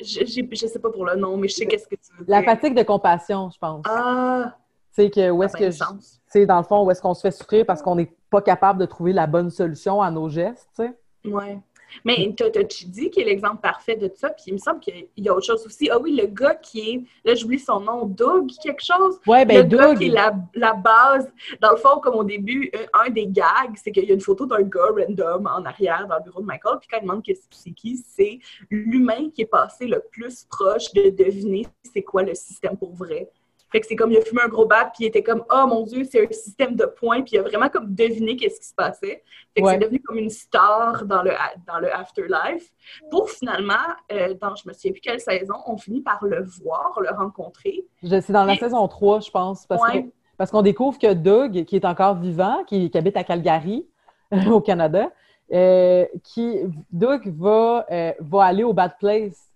[0.00, 2.24] je, je, je sais pas pour le nom, mais je sais qu'est-ce que tu veux
[2.28, 2.44] La dire.
[2.50, 3.84] fatigue de compassion, je pense.
[3.88, 4.56] Ah,
[4.94, 5.82] Tu sais, que où est-ce que, je-
[6.26, 8.78] sais, dans le fond, où est-ce qu'on se fait souffrir parce qu'on n'est pas capable
[8.80, 10.98] de trouver la bonne solution à nos gestes, tu sais?
[11.30, 11.58] Ouais.
[12.04, 15.06] Mais tu as Chidi qui est l'exemple parfait de ça, puis il me semble qu'il
[15.16, 15.88] y a autre chose aussi.
[15.90, 19.20] Ah oui, le gars qui est, là j'oublie son nom, Doug quelque chose?
[19.26, 21.30] Ouais, ben, le gars Doug, qui est la, la base.
[21.60, 24.20] Dans le fond, comme au début, un, un des gags, c'est qu'il y a une
[24.20, 27.24] photo d'un gars random en arrière dans le bureau de Michael, puis quand il demande
[27.24, 28.38] que c'est qui, c'est
[28.70, 33.30] l'humain qui est passé le plus proche de deviner c'est quoi le système pour vrai.
[33.72, 35.66] Fait que c'est comme il a fumé un gros bat, puis il était comme oh
[35.66, 38.66] mon dieu, c'est un système de points, puis il a vraiment comme deviné qu'est-ce qui
[38.68, 39.22] se passait.
[39.54, 39.72] Fait que Ouais.
[39.72, 41.32] c'est devenu comme une star dans le
[41.66, 42.70] dans le afterlife.
[43.10, 43.74] Pour finalement,
[44.12, 47.84] euh, dans je me souviens plus quelle saison, on finit par le voir, le rencontrer.
[48.02, 49.66] C'est dans la Et- saison 3, je pense.
[49.66, 50.02] Parce Ouais.
[50.04, 53.86] que- parce qu'on découvre que Doug, qui est encore vivant, qui, qui habite à Calgary,
[54.58, 55.10] au Canada,
[55.52, 56.58] euh, qui,
[56.90, 59.50] Doug va, euh, va aller au Bad Place.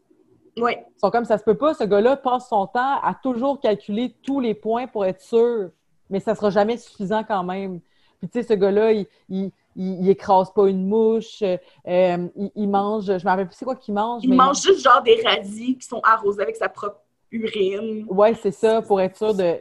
[0.58, 3.60] Oui, Ils sont comme ça se peut pas, ce gars-là passe son temps à toujours
[3.60, 5.70] calculer tous les points pour être sûr,
[6.08, 7.80] mais ça sera jamais suffisant quand même.
[8.20, 12.68] Puis tu sais, ce gars-là, il, il, il, il écrase pas une mouche, euh, il,
[12.68, 14.22] mange, je me rappelle plus c'est quoi qu'il mange.
[14.24, 18.06] il mais mange juste genre des radis qui sont arrosés avec sa propre urine.
[18.08, 19.58] Ouais, c'est ça, pour être sûr de.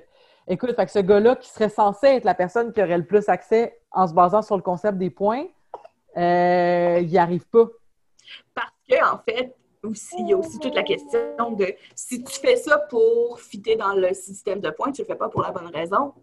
[0.48, 3.28] Écoute, fait que ce gars-là, qui serait censé être la personne qui aurait le plus
[3.30, 5.46] accès en se basant sur le concept des points,
[6.18, 7.66] euh, il n'y arrive pas.
[8.54, 9.56] Parce que, en fait,
[9.86, 13.76] aussi, il y a aussi toute la question de si tu fais ça pour fitter
[13.76, 16.14] dans le système de points, tu le fais pas pour la bonne raison.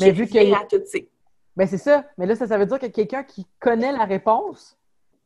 [0.00, 1.08] Mais vu a- à toutes ces.
[1.56, 2.04] Ben, c'est ça.
[2.16, 4.76] Mais là, ça, ça veut dire que quelqu'un qui connaît la réponse,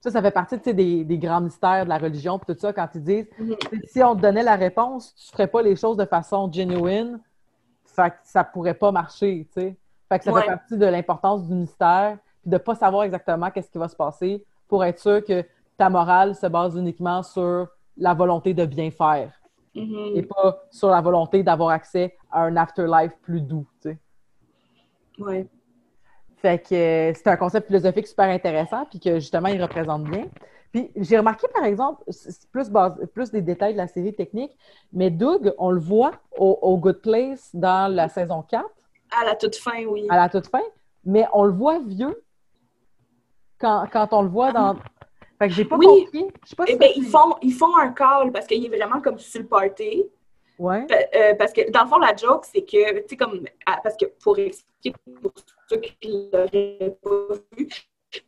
[0.00, 2.88] ça, ça fait partie des, des grands mystères de la religion, puis tout ça, quand
[2.94, 3.56] ils disent Mhm.
[3.84, 7.20] si on te donnait la réponse, tu ferais pas les choses de façon genuine,
[7.84, 9.76] fait que ça pourrait pas marcher, tu sais.
[10.08, 10.40] Fait que ça Ouais.
[10.42, 13.96] fait partie de l'importance du mystère, puis de pas savoir exactement qu'est-ce qui va se
[13.96, 15.44] passer pour être sûr que
[15.76, 19.32] ta morale se base uniquement sur la volonté de bien faire
[19.74, 20.12] Mhm.
[20.16, 23.98] et pas sur la volonté d'avoir accès à un afterlife plus doux, tu sais.
[25.18, 25.46] Ouais.
[26.36, 30.26] Fait que euh, c'est un concept philosophique super intéressant, puis que justement, il représente bien.
[30.72, 32.02] Puis j'ai remarqué, par exemple,
[32.50, 34.52] plus, base- plus des détails de la série technique,
[34.92, 38.64] mais Doug, on le voit au, au Good Place dans la saison 4,
[39.18, 40.06] À la toute fin, oui.
[40.10, 40.62] à la toute fin,
[41.04, 42.22] mais on le voit vieux
[43.58, 44.76] quand, quand on le voit dans.
[45.42, 45.86] Fait que j'ai pas Oui.
[45.86, 46.26] compris.
[46.56, 49.18] Pas Eh si ben, ils font, ils font un call parce qu'il est vraiment comme
[49.18, 50.04] sur le party.
[50.56, 50.86] Ouais.
[51.16, 53.96] Euh, parce que dans le fond, la joke, c'est que, tu sais, comme, ah, parce
[53.96, 55.32] que pour expliquer pour
[55.68, 57.68] ceux qui l'auraient pas vu,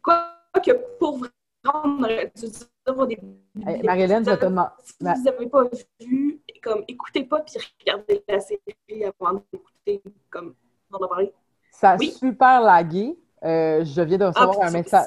[0.03, 0.27] quoi
[0.61, 3.23] que pour vraiment, on aurait dû dire au début.
[3.65, 4.71] Hey, Marie-Hélène, je te demande.
[4.83, 5.65] Si vous n'avez pas
[6.01, 10.55] vu, comme, écoutez pas puis regardez la série avant d'écouter, comme
[10.91, 11.33] on en a parlé.
[11.71, 12.11] Ça a Oui.
[12.11, 13.17] super lagué.
[13.45, 15.07] Euh, je viens de recevoir Ah, un message.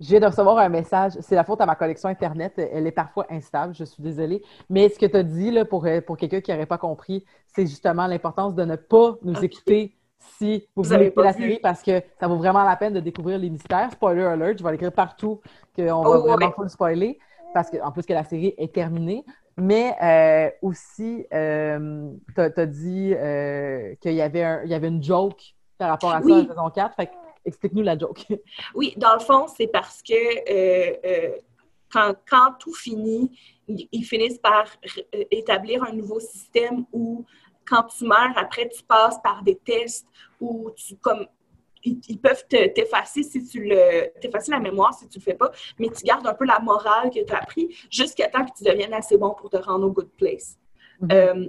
[0.00, 1.12] Je viens de recevoir un message.
[1.20, 2.52] C'est la faute à ma connexion Internet.
[2.56, 3.74] Elle est parfois instable.
[3.74, 4.42] Je suis désolée.
[4.70, 7.24] Mais ce que tu as dit là, pour, euh, pour quelqu'un qui n'aurait pas compris,
[7.54, 9.94] c'est justement l'importance de ne pas nous écouter
[10.38, 13.00] si vous, Vous voulez écouter la série parce que ça vaut vraiment la peine de
[13.00, 13.90] découvrir les mystères.
[13.92, 15.40] Spoiler alert, je vais l'écrire partout
[15.74, 16.52] qu'on va Oh, vraiment ouais.
[16.52, 17.18] pas le spoiler
[17.54, 19.24] parce que, en plus que la série est terminée.
[19.56, 24.86] Mais euh, aussi, euh, tu as, dit euh, qu'il y, avait un- il y avait
[24.88, 26.32] une joke par rapport à ça Oui.
[26.44, 26.94] en saison 4.
[26.94, 27.12] Fait que
[27.44, 28.26] explique-nous la joke.
[28.74, 31.36] Oui, dans le fond, c'est parce que euh, euh,
[31.90, 33.30] quand, quand tout finit,
[33.66, 34.66] ils, finissent par
[35.14, 37.24] euh, établir un nouveau système où
[37.66, 40.06] quand tu meurs, après, tu passes par des tests
[40.40, 41.26] où tu comme
[41.84, 45.34] ils, ils peuvent te- t'effacer si tu le t'effacer la mémoire si tu le fais
[45.34, 48.50] pas, mais tu gardes un peu la morale que tu as appris jusqu'à temps que
[48.56, 50.58] tu deviennes assez bon pour te rendre au good place.
[51.00, 51.08] Mhm.
[51.12, 51.48] Euh,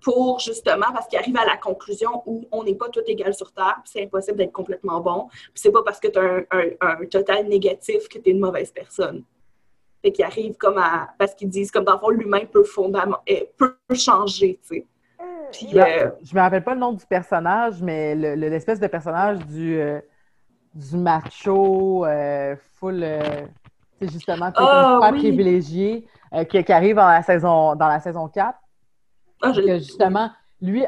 [0.00, 3.52] pour justement, parce qu'il arrive à la conclusion où on n'est pas tout égal sur
[3.52, 6.38] Terre, puis c'est impossible d'être complètement bon, puis c'est pas parce que tu as un,
[6.50, 9.24] un- un total négatif que tu es une mauvaise personne.
[10.02, 11.08] Fait qu'il arrive comme à.
[11.18, 14.86] Parce qu'ils disent, comme dans le fond, l'humain peut, fondament, euh, peut changer, tu sais.
[15.50, 18.86] Puis, euh, Je me rappelle pas le nom du personnage, mais le- le- l'espèce de
[18.86, 20.00] personnage du, euh,
[20.74, 23.02] du macho euh, full.
[23.02, 23.20] euh,
[24.00, 24.52] c'est justement
[25.12, 25.18] oui.
[25.18, 28.56] privilégié euh, qui, qui arrive dans la saison, dans la saison 4.
[29.42, 30.84] Ah, que justement, lui,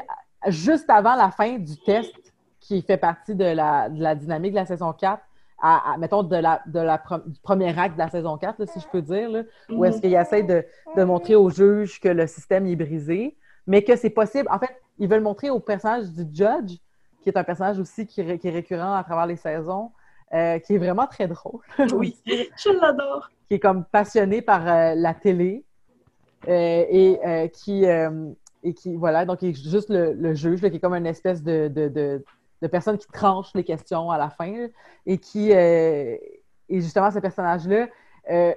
[0.48, 2.14] juste avant la fin du test
[2.60, 5.22] qui fait partie de la, de la dynamique de la saison 4,
[5.62, 8.66] à, à- mettons, de la, de la du premier acte de la saison 4, là,
[8.66, 10.00] si je peux dire, là, où est-ce Mhm.
[10.02, 10.64] qu'il essaie de,
[10.96, 13.36] de montrer au juge que le système est brisé,
[13.66, 14.48] mais que c'est possible.
[14.50, 16.76] En fait, ils veulent montrer au personnage du judge,
[17.22, 19.92] qui est un personnage aussi qui, est récurrent à travers les saisons,
[20.32, 21.60] euh, qui est vraiment très drôle.
[21.92, 23.30] Oui, je l'adore.
[23.48, 25.64] qui est comme passionné par euh, la télé
[26.48, 27.84] euh, et qui
[28.62, 31.06] et qui voilà donc il est juste le, le juge là, qui est comme une
[31.06, 32.24] espèce de, de, de,
[32.62, 34.68] de personne qui tranche les questions à la fin là,
[35.06, 36.16] et qui euh,
[36.68, 37.88] et justement ce personnage là
[38.30, 38.52] euh,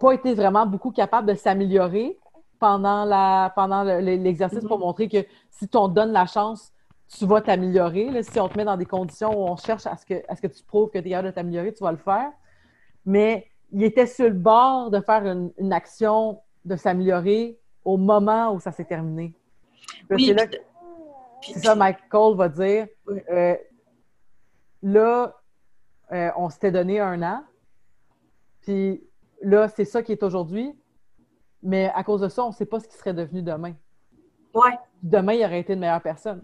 [0.00, 2.18] pas été vraiment beaucoup capable de s'améliorer
[2.58, 6.72] pendant la pendant le- le- l'exercice pour montrer que si on te donne la chance
[7.08, 10.04] tu vas t'améliorer si on te met dans des conditions où on cherche à ce
[10.04, 11.98] que à ce que tu prouves que tu es capable de t'améliorer tu vas le
[11.98, 12.30] faire.
[13.06, 18.52] Mais il était sur le bord de faire une, une action de s'améliorer au moment
[18.52, 19.34] où ça s'est terminé.
[20.10, 20.44] Oui, c'est là
[21.62, 22.86] ça, Mike Cole va dire.
[23.30, 23.56] Euh,
[24.82, 25.34] là,
[26.12, 27.42] euh, on s'était donné un an,
[28.60, 29.02] puis
[29.40, 30.74] là, c'est ça qui est aujourd'hui,
[31.62, 33.74] mais à cause de ça, on ne sait pas ce qui serait devenu demain.
[34.52, 34.76] Ouais.
[35.02, 36.42] demain, il aurait été une meilleure personne.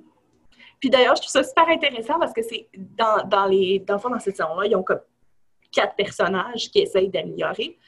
[0.80, 3.80] Puis d'ailleurs, je trouve ça super intéressant parce que c'est dans, dans les.
[3.80, 5.00] Dans le fond, dans cette saison-là, ils ont comme
[5.70, 7.78] quatre personnages qui essayent d'améliorer.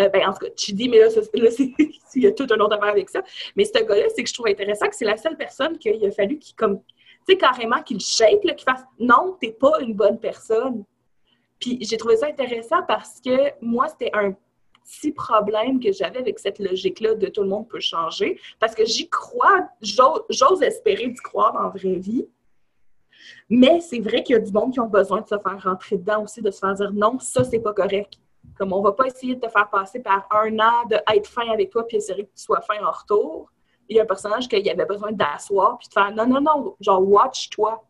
[0.00, 2.90] Euh, ben, en tout cas, Chidi, mais là, il y a tout un autre affaire
[2.90, 3.22] avec ça.
[3.56, 6.10] Mais ce gars-là, c'est que je trouve intéressant que c'est la seule personne qu'il a
[6.10, 6.84] fallu qu'il, comme, tu
[7.28, 10.84] sais, carrément qu'il shake, qu'il fasse non, t'es pas une bonne personne.
[11.60, 14.34] Puis j'ai trouvé ça intéressant parce que moi, c'était un
[14.84, 18.38] petit problème que j'avais avec cette logique-là de tout le monde peut changer.
[18.58, 22.26] Parce que j'y crois, j'ose espérer d'y croire la vraie vie.
[23.48, 25.96] Mais c'est vrai qu'il y a du monde qui ont besoin de se faire rentrer
[25.96, 28.18] dedans aussi, de se faire dire non, ça, c'est pas correct.
[28.56, 31.48] Comme on va pas essayer de te faire passer par un an de être fin
[31.50, 33.50] avec toi puis essayer que tu sois fin en retour.
[33.88, 36.76] Il y a un personnage qu'il avait besoin d'asseoir puis de faire non, non, non,
[36.80, 37.84] genre watch-toi.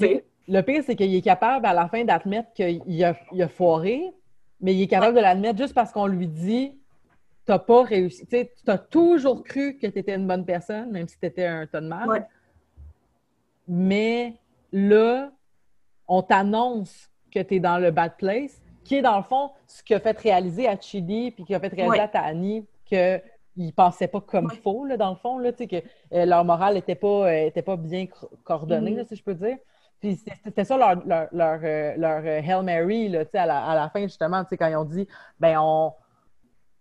[0.00, 4.12] Le pire, c'est qu'il est capable à la fin d'admettre qu'il a, il a foiré,
[4.60, 6.76] mais il est capable de l'admettre juste parce qu'on lui dit
[7.44, 8.24] T'as pas réussi.
[8.26, 11.66] Tu as toujours cru que tu étais une bonne personne, même si tu étais un
[11.66, 12.08] ton de mal.
[12.08, 12.22] Ouais.
[13.66, 14.34] Mais
[14.70, 15.32] là,
[16.06, 19.82] on t'annonce que tu es dans le bad place, qui est dans le fond ce
[19.82, 22.00] qui a fait réaliser à Chidi puis qui a fait réaliser Ouais.
[22.00, 23.20] à Tani que
[23.56, 24.56] ils pensaient pas comme Ouais.
[24.62, 27.76] faux, là, dans le fond, là, que euh, leur morale n'était pas, euh, était pas
[27.76, 28.96] bien co- coordonnée, Mhm.
[28.96, 29.58] là, si je peux dire.
[30.00, 33.90] Puis c'était ça leur, leur, leur, euh, leur, Hail Mary, là, à la, à la
[33.90, 35.06] fin, justement, quand ils ont dit,
[35.38, 35.92] ben on...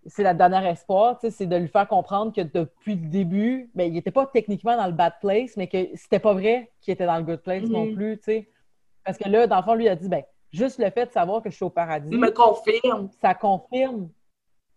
[0.07, 3.93] C'est la dernière espoir, c'est de lui faire comprendre que depuis le début, ben, il
[3.93, 7.17] n'était pas techniquement dans le bad place, mais que c'était pas vrai qu'il était dans
[7.17, 7.93] le good place non Mhm.
[7.93, 8.49] plus, tu sais.
[9.05, 11.11] Parce que là, dans le fond, lui, il a dit, ben, juste le fait de
[11.11, 13.09] savoir que je suis au paradis, Il me confirme.
[13.21, 14.09] ça confirme.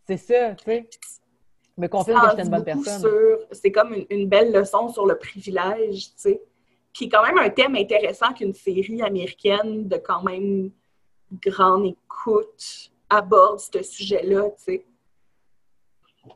[0.06, 0.88] C'est ça, tu sais.
[1.76, 3.00] Me confirme Ça que j'étais une bonne personne.
[3.00, 6.42] sur- C'est comme une, une belle leçon sur le privilège, tu sais.
[6.92, 10.70] Qui est quand même un thème intéressant qu'une série américaine de quand même
[11.42, 14.86] grande écoute aborde ce sujet-là, tu sais.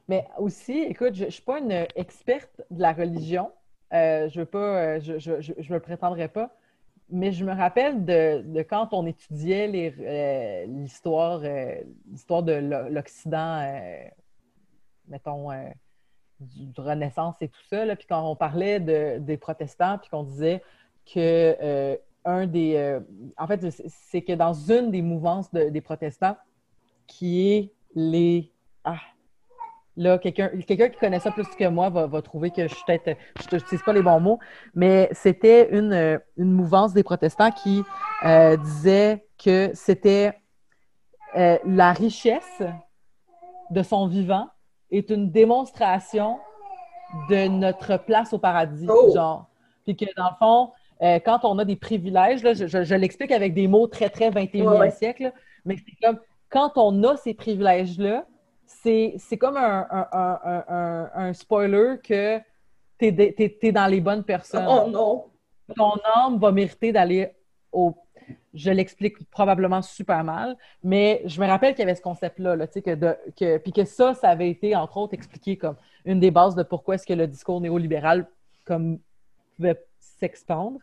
[0.09, 3.53] Mais aussi, écoute, je ne suis pas une experte de la religion.
[3.95, 4.59] Euh, je veux pas,
[4.97, 6.51] euh, je, je, je, je me prétendrai pas.
[7.11, 11.75] Mais je me rappelle de, quand on étudiait euh, l'histoire, euh,
[12.11, 14.05] l'histoire de l'O- l'Occident, euh,
[15.09, 15.49] mettons,
[16.41, 20.23] du, de Renaissance et tout ça, puis quand on parlait de, des protestants, puis qu'on
[20.25, 20.63] disait
[21.13, 23.01] que un des.
[23.39, 26.37] en fait, c'est- que dans une des mouvances de- des protestants,
[27.07, 28.53] qui est les.
[28.85, 28.99] Ah,
[30.01, 30.49] Là, quelqu'un
[30.89, 33.19] qui connaît ça plus que moi va, va trouver que je suis peut-être.
[33.51, 34.39] Je n'utilise pas les bons mots,
[34.75, 37.83] mais c'était une, euh, une mouvance des protestants qui
[38.25, 40.39] euh, disait que c'était
[41.37, 42.63] euh, la richesse
[43.71, 44.49] de son vivant
[44.93, 46.39] est une démonstration
[47.29, 48.87] de notre place au paradis.
[48.89, 49.13] Oh!
[49.13, 49.49] Genre.
[49.85, 50.71] Puis que dans le fond,
[51.03, 54.11] euh, quand on a des privilèges, là, je, je- je l'explique avec des mots très,
[54.11, 54.91] très 21e Ouais, ouais.
[54.91, 55.33] siècle, là,
[55.65, 58.25] mais c'est comme quand on a ces privilèges-là,
[58.69, 62.39] c'est comme un, un, un, spoiler que
[62.99, 64.67] tu es, dans les bonnes personnes.
[64.69, 65.25] Oh non!
[65.75, 67.33] Ton âme va mériter d'aller
[67.73, 67.95] au.
[68.53, 72.67] Je l'explique probablement super mal, mais je me rappelle qu'il y avait ce concept-là, là,
[72.67, 75.77] tu sais, que de, que, puis que ça, ça avait été, entre autres, expliqué comme
[76.05, 78.27] une des bases de pourquoi est-ce que le discours néolibéral
[78.65, 78.99] comme,
[79.57, 80.81] pouvait s'expandre.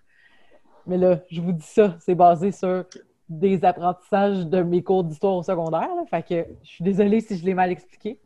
[0.87, 2.85] Mais là, je vous dis ça, c'est basé sur
[3.29, 5.87] des apprentissages de mes cours d'histoire au secondaire.
[5.95, 6.03] là.
[6.09, 8.19] Fait que je suis désolée si je l'ai mal expliqué.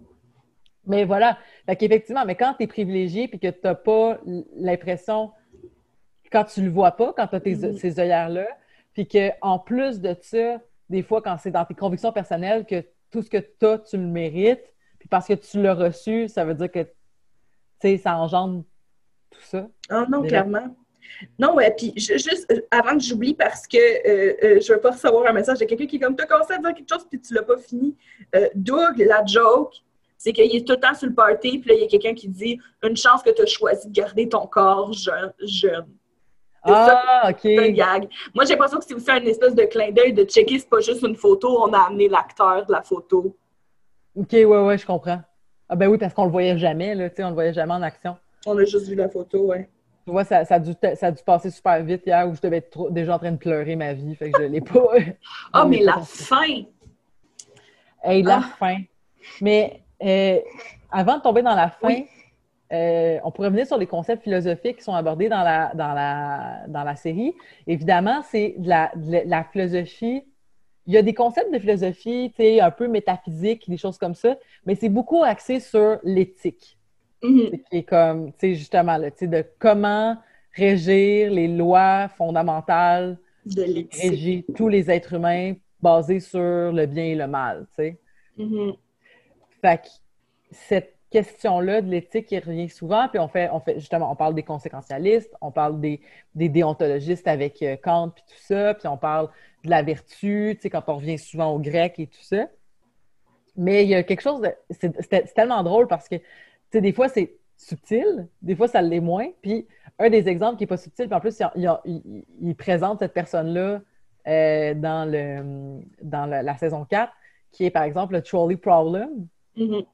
[0.85, 1.38] Mais voilà.
[1.65, 4.19] Fait qu'effectivement, mais quand tu es privilégié puis que tu n'as pas
[4.55, 5.31] l'impression,
[6.31, 7.73] quand tu le vois pas, quand tu as tes, Mhm.
[7.77, 8.47] ces œillères-là,
[8.93, 10.59] puis qu'en plus de ça,
[10.89, 13.97] des fois, quand c'est dans tes convictions personnelles, que tout ce que tu as, tu
[13.97, 16.89] le mérites, puis parce que tu l'as reçu, ça veut dire que, tu
[17.81, 18.63] sais, ça engendre
[19.29, 19.67] tout ça.
[19.89, 20.75] Ah non, Mais clairement.
[21.38, 24.79] Non, ouais, puis ju- juste euh, avant que j'oublie, parce que euh, euh, je veux
[24.79, 27.05] pas recevoir un message de quelqu'un qui est comme, t'as commencé à dire quelque chose
[27.09, 27.95] puis tu l'as pas fini.
[28.35, 29.73] Euh, Doug, la joke,
[30.17, 32.13] c'est qu'il est tout le temps sur le party, puis là, il y a quelqu'un
[32.13, 35.33] qui dit, une chance que tu as choisi de garder ton corps jeune.
[35.41, 35.88] jeune.
[36.65, 37.39] C'est ça, Ah, OK.
[37.41, 38.09] c'est un gag.
[38.35, 40.81] Moi, j'ai l'impression que c'est aussi un espèce de clin d'œil de checker, c'est pas
[40.81, 43.33] juste une photo, on a amené l'acteur de la photo.
[44.15, 45.21] OK, ouais, ouais, je comprends.
[45.69, 47.73] Ah ben oui, parce qu'on le voyait jamais, là, tu sais, on le voyait jamais
[47.73, 48.17] en action.
[48.45, 49.69] On a juste vu la photo, ouais.
[50.10, 52.34] Tu vois, ça, ça, a dû, te- ça a dû passer super vite hier où
[52.34, 54.60] je devais être trop- déjà en train de pleurer ma vie, fait que je l'ai
[54.60, 54.74] pas.
[55.54, 56.63] Ah, mais la fin!
[58.04, 58.56] Hey, la Ah.
[58.58, 58.78] fin.
[59.39, 60.39] Mais euh,
[60.91, 62.08] avant de tomber dans la fin, Oui.
[62.74, 66.63] euh, on pourrait revenir sur les concepts philosophiques qui sont abordés dans la, dans la,
[66.67, 67.36] dans la série.
[67.67, 70.24] Évidemment, c'est de la, de la- philosophie.
[70.88, 74.16] Il y a des concepts de philosophie, tu sais, un peu métaphysiques, des choses comme
[74.16, 76.78] ça, mais c'est beaucoup axé sur l'éthique.
[77.22, 77.51] Mhm.
[77.70, 80.17] qui est comme, tu sais, justement, là, de comment
[80.53, 87.05] régir les lois fondamentales De qui régissent tous les êtres humains basées sur le bien
[87.05, 87.99] et le mal, tu sais.
[88.38, 88.74] Mhm.
[89.61, 89.88] Fait que
[90.51, 94.36] cette question-là de l'éthique qui revient souvent, puis on fait, on fait justement, on parle
[94.36, 96.01] des conséquentialistes, on parle des,
[96.36, 99.30] des déontologistes avec euh, Kant, puis tout ça, puis on parle
[99.63, 102.47] de la vertu, tu sais, quand on revient souvent au grec et tout ça.
[103.55, 104.53] Mais il y a quelque chose de.
[104.70, 106.15] C'est tellement drôle parce que,
[106.72, 109.28] sais, des fois, c'est subtil, des fois, ça l'est moins.
[109.41, 109.67] Puis,
[109.97, 111.41] un des exemples qui n'est pas subtil, puis en plus,
[111.86, 113.82] il, présente cette personne-là
[114.28, 117.11] euh, dans, le, dans la, saison 4,
[117.51, 119.28] qui est par exemple le trolley problem.
[119.57, 119.86] Mm-hmm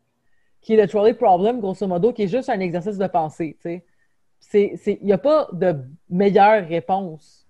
[0.66, 3.56] qui est le trolley problem, grosso modo, qui est juste un exercice de pensée.
[4.52, 5.76] Il n'y a pas de
[6.10, 7.48] meilleure réponse.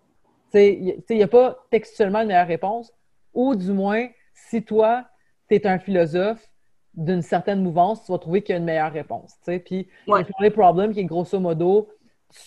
[0.54, 2.94] Il n'y a pas textuellement une meilleure réponse.
[3.34, 5.06] Ou du moins, si toi,
[5.48, 6.46] tu es un philosophe
[6.96, 9.36] d'une certaine mouvance, tu vas trouver qu'il y a une meilleure réponse.
[9.66, 11.90] Puis le trolley problem, qui est grosso modo,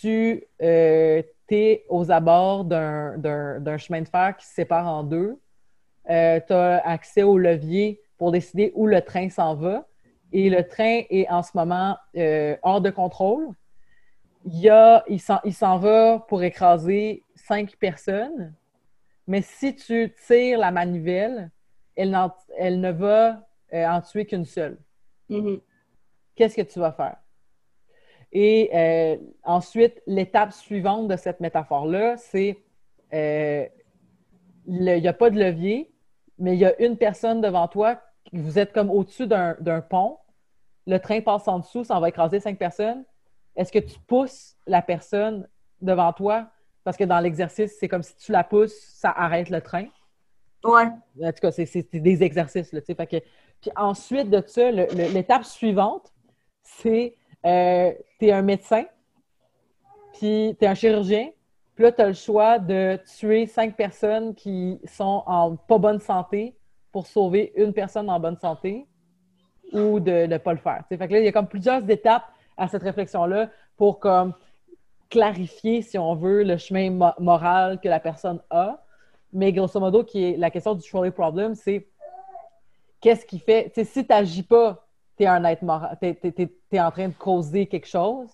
[0.01, 5.39] tu euh, es aux abords d'un chemin de fer qui se sépare en deux.
[6.11, 9.87] Euh, tu as accès au levier pour décider où le train s'en va
[10.33, 13.49] et le train est en ce moment euh, hors de contrôle.
[14.45, 18.55] Il, y a, il, s'en, va pour écraser cinq personnes,
[19.27, 21.51] mais si tu tires la manivelle,
[21.97, 22.17] elle,
[22.57, 24.79] elle ne va euh, en tuer qu'une seule.
[25.31, 25.61] Mm-hmm.
[26.35, 27.17] Qu'est-ce que tu vas faire?
[28.33, 32.59] Et euh, ensuite, l'étape suivante de cette métaphore-là, c'est
[33.11, 33.71] il
[34.67, 35.91] n'y a pas de levier,
[36.39, 37.99] mais il y a une personne devant toi
[38.33, 40.19] vous êtes comme au-dessus d'un pont,
[40.87, 43.05] le train passe en dessous, ça va écraser cinq personnes.
[43.57, 45.49] Est-ce que tu pousses la personne
[45.81, 46.51] devant toi?
[46.85, 49.87] Parce que dans l'exercice, c'est comme si tu la pousses, ça arrête le train.
[50.65, 50.87] Ouais.
[51.23, 52.73] En tout cas, c'est des exercices.
[52.73, 53.17] Là, fait que,
[53.61, 56.13] puis ensuite de ça, l'étape suivante,
[56.63, 58.85] c'est euh, tu es un médecin,
[60.15, 61.31] puis tu es un chirurgien,
[61.75, 66.01] puis là, tu as le choix de tuer cinq personnes qui sont en pas bonne
[66.01, 66.57] santé
[66.91, 68.87] pour sauver une personne en bonne santé
[69.73, 70.83] ou de ne pas le faire.
[70.89, 72.25] Fait que là, il y a comme plusieurs étapes
[72.57, 74.35] à cette réflexion-là pour comme
[75.09, 78.83] clarifier, si on veut, le chemin moral que la personne a.
[79.33, 81.87] Mais grosso modo, qui est la question du trolley problem, c'est
[83.01, 83.73] qu'est-ce qui fait.
[83.75, 84.87] si tu n'agis pas,
[85.17, 86.09] tu es un être moral, tu
[86.73, 88.29] es, en train de causer quelque chose,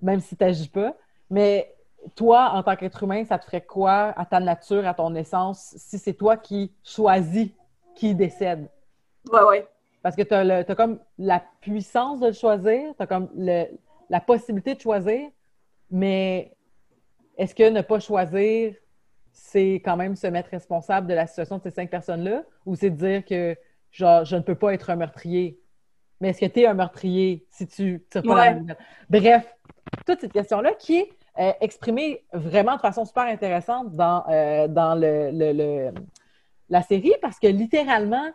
[0.00, 0.94] même si tu n'agis pas.
[1.30, 1.74] Mais
[2.14, 5.74] toi, en tant qu'être humain, ça te ferait quoi à ta nature, à ton essence,
[5.76, 7.50] si c'est toi qui choisis
[7.94, 8.68] qui décède?
[9.32, 9.68] Ouais, ouais.
[10.02, 14.74] Parce que tu as, comme la puissance de le choisir, tu as comme la possibilité
[14.74, 15.28] de choisir,
[15.90, 16.52] mais
[17.36, 18.74] est-ce que ne pas choisir,
[19.32, 22.42] c'est quand même se mettre responsable de la situation de ces cinq personnes-là?
[22.66, 23.56] Ou c'est de dire que
[23.92, 25.58] genre, je ne peux pas être un meurtrier?
[26.20, 28.76] Mais est-ce que tu es un meurtrier si tu tires pas la
[29.08, 29.54] Bref,
[30.06, 34.94] toute cette question-là qui est euh, exprimée vraiment de façon super intéressante dans, euh, dans
[34.94, 35.92] le,
[36.68, 38.28] la série parce que littéralement,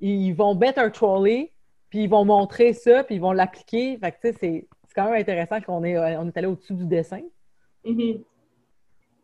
[0.00, 1.52] ils vont mettre un trolley,
[1.90, 3.98] puis ils vont montrer ça, puis ils vont l'appliquer.
[3.98, 6.86] Fait que, tu sais, c'est, quand même intéressant qu'on est, on est allé au-dessus du
[6.86, 7.20] dessin.
[7.84, 8.22] Mm-hmm.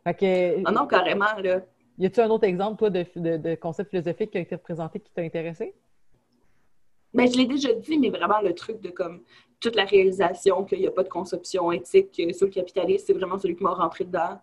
[0.05, 0.61] Fait que...
[0.65, 1.61] Ah non, carrément, là.
[1.97, 5.21] Y a-tu un autre exemple, toi, de, concept philosophique qui a été représenté qui t'a
[5.21, 5.73] intéressé?
[7.13, 9.23] Ben, je l'ai déjà dit, mais vraiment le truc de comme
[9.59, 13.39] toute la réalisation qu'il n'y a pas de conception éthique sur le capitalisme, c'est vraiment
[13.39, 14.39] celui qui m'a rentré dedans.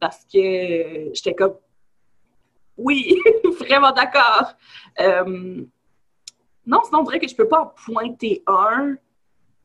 [0.00, 1.54] Parce que j'étais comme
[2.76, 3.16] oui,
[3.58, 4.54] vraiment d'accord.
[5.00, 5.64] Euh,
[6.66, 8.96] non, sinon, on dirait que je peux pas en pointer un.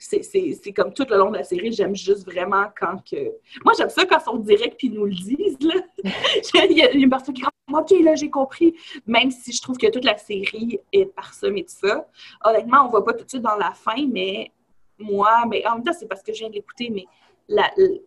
[0.03, 3.33] C'est comme tout le long de la série, j'aime juste vraiment quand que.
[3.63, 5.57] Moi, j'aime ça quand ils sont directs puis ils nous le disent.
[5.61, 5.75] Là.
[6.69, 8.75] il, y a, une personne qui dit OK, là, j'ai compris.
[9.05, 12.07] Même si je trouve que toute la série est parsemée de ça.
[12.43, 14.51] Honnêtement, on voit pas tout de suite dans la fin, mais
[14.97, 17.05] moi, mais en même temps, c'est parce que je viens d'écouter, mais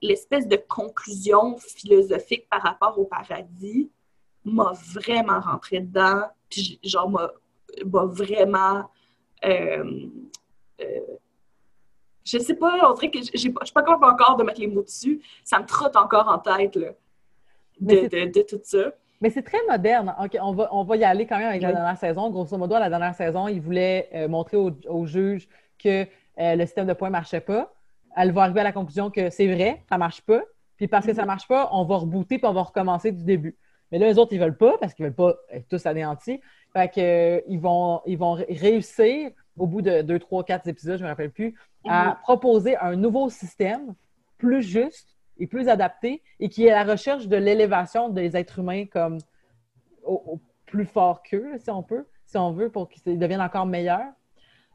[0.03, 3.88] l'espèce de conclusion philosophique par rapport au paradis,
[4.45, 7.30] m'a vraiment rentré dedans, puis genre m'a,
[8.07, 8.90] vraiment.
[9.45, 10.07] Euh,
[10.80, 11.01] euh,
[12.24, 14.82] je sais pas, on dirait que je suis pas capable encore de mettre les mots
[14.82, 15.20] dessus.
[15.44, 16.88] Ça me trotte encore en tête là,
[17.80, 18.92] de, de, tout ça.
[19.20, 20.14] Mais c'est très moderne.
[20.40, 22.30] on, va, on va y aller quand même avec la dernière saison.
[22.30, 25.48] Grosso modo, à la dernière saison, ils voulaient euh, montrer aux au juges
[25.78, 26.06] que
[26.36, 27.72] le système de points ne marchait pas.
[28.16, 30.42] Elle va arriver à la conclusion que c'est vrai, ça ne marche pas.
[30.76, 31.28] Puis parce que ça ne mm-hmm.
[31.28, 33.56] marche pas, on va rebooter puis on va recommencer du début.
[33.92, 36.40] Mais là, les autres, ils veulent pas parce qu'ils veulent pas être tous anéantis.
[36.72, 40.96] Fait que, euh, ils, vont, ils vont réussir, au bout de deux, trois, quatre épisodes,
[40.98, 41.55] je ne me rappelle plus,
[41.86, 42.16] à mhm.
[42.22, 43.94] proposer un nouveau système
[44.38, 48.59] plus juste et plus adapté et qui est à la recherche de l'élévation des êtres
[48.59, 49.18] humains comme
[50.05, 54.12] au, plus fort qu'eux, si on peut, si on veut, pour qu'ils deviennent encore meilleurs.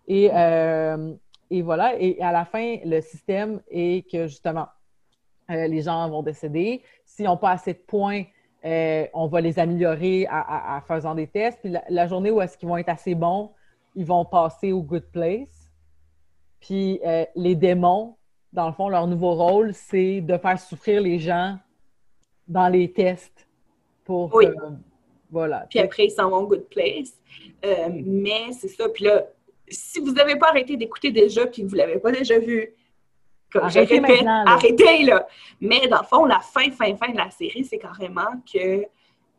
[0.07, 1.13] Et, euh,
[1.49, 1.99] et, voilà.
[1.99, 4.67] Et à la fin, le système est que justement,
[5.49, 6.81] euh, les gens vont décéder.
[7.05, 8.23] S'ils n'ont pas assez de points,
[8.65, 11.59] euh, on va les améliorer en faisant des tests.
[11.61, 13.51] Puis la, journée où est-ce qu'ils vont être assez bons,
[13.95, 15.69] ils vont passer au good place.
[16.59, 18.15] Puis euh, les démons,
[18.53, 21.57] dans le fond, leur nouveau rôle, c'est de faire souffrir les gens
[22.47, 23.47] dans les tests
[24.03, 24.47] pour Oui.
[24.47, 24.51] que-
[25.31, 25.67] voilà.
[25.69, 27.13] Puis après, ils s'en vont Good Place.
[27.63, 28.89] Euh, mais c'est ça.
[28.89, 29.23] Puis là,
[29.67, 32.73] si vous n'avez pas arrêté d'écouter déjà puis que vous ne l'avez pas déjà vu,
[33.53, 34.43] comme Arrêtez je répète, là.
[34.47, 35.27] arrêtez là.
[35.61, 38.87] Mais dans le fond, la fin, fin, fin de la série, c'est carrément qu'ils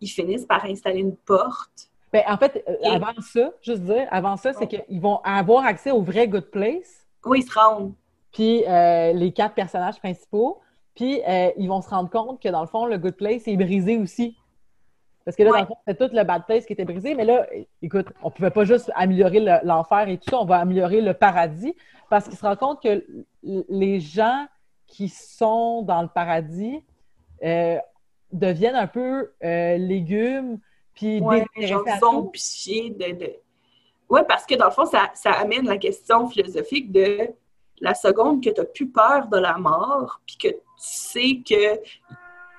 [0.03, 1.91] finissent par installer une porte.
[2.13, 5.91] Ben, en fait, euh, avant ça, juste dire, avant ça, c'est qu'ils vont avoir accès
[5.93, 7.93] au vrai Good Place, où ils se rendent.
[8.33, 10.61] puis euh, les quatre personnages principaux,
[10.95, 13.57] puis euh, ils vont se rendre compte que dans le fond, le Good Place est
[13.57, 14.37] brisé aussi.
[15.25, 15.59] Parce que là, Ouais.
[15.59, 17.47] dans le fond, c'était tout le Bad Place qui était brisé, mais là,
[17.83, 21.15] écoute, on pouvait pas juste améliorer le- l'enfer et tout ça, on va améliorer le
[21.15, 21.77] paradis,
[22.09, 23.05] parce qu'ils se rendent compte que
[23.43, 24.47] les gens
[24.89, 26.83] qui sont dans le paradis
[27.45, 27.79] euh,
[28.33, 30.59] deviennent un peu légumes,
[31.01, 31.45] puis Ouais,
[31.99, 33.33] zombifiés de, de...
[34.09, 37.31] Ouais, parce que dans le fond, ça, ça amène la question philosophique de
[37.81, 41.81] la seconde que tu n'as plus peur de la mort, puis que tu sais que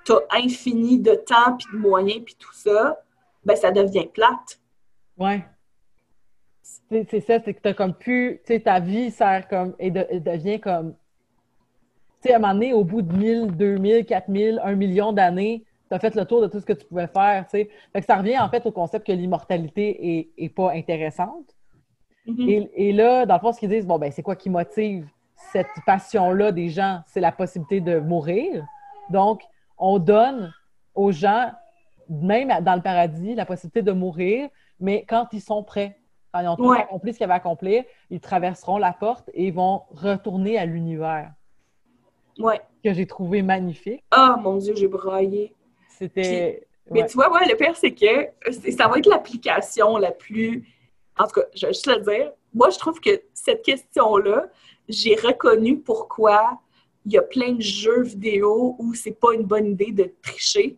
[0.05, 2.99] tu as infini de temps, puis de moyens, puis tout ça,
[3.43, 4.59] ben ça devient plate.
[5.17, 5.45] Ouais.
[6.63, 9.91] C'est c'est ça, c'est que t'as comme plus, tu sais, ta vie sert comme, et,
[9.91, 10.95] de- et devient comme,
[12.21, 15.63] tu sais, à un moment donné, au bout de 1000, 2000, 4000, 1 million d'années,
[15.91, 17.69] t'as fait le tour de tout ce que tu pouvais faire, tu sais.
[17.91, 21.53] Fait que ça revient en fait au concept que l'immortalité est, est pas intéressante.
[22.25, 22.47] Mhm.
[22.49, 25.05] Et, et là, dans le fond, ce qu'ils disent, bon, ben, c'est quoi qui motive
[25.51, 27.01] cette passion-là des gens?
[27.07, 28.65] C'est la possibilité de mourir.
[29.09, 29.41] Donc,
[29.77, 30.53] on donne
[30.95, 31.51] aux gens,
[32.07, 34.47] même dans le paradis, la possibilité de mourir,
[34.79, 35.97] mais quand ils sont prêts,
[36.33, 39.47] quand ils ont tout accompli ce qu'ils avaient à accomplir, ils traverseront la porte et
[39.47, 41.33] ils vont retourner à l'univers,
[42.39, 42.61] Ouais.
[42.81, 44.05] que j'ai trouvé magnifique.
[44.11, 45.53] Ah, mon Dieu, j'ai braillé.
[46.01, 46.67] C'était...
[46.89, 47.07] Mais ouais.
[47.07, 48.27] tu vois, ouais, le pire, c'est que
[48.71, 50.67] ça va être l'application la plus.
[51.17, 52.31] En tout cas, je vais juste le dire.
[52.53, 54.47] Moi, je trouve que cette question-là,
[54.89, 56.59] j'ai reconnu pourquoi
[57.05, 60.77] il y a plein de jeux vidéo où c'est pas une bonne idée de tricher.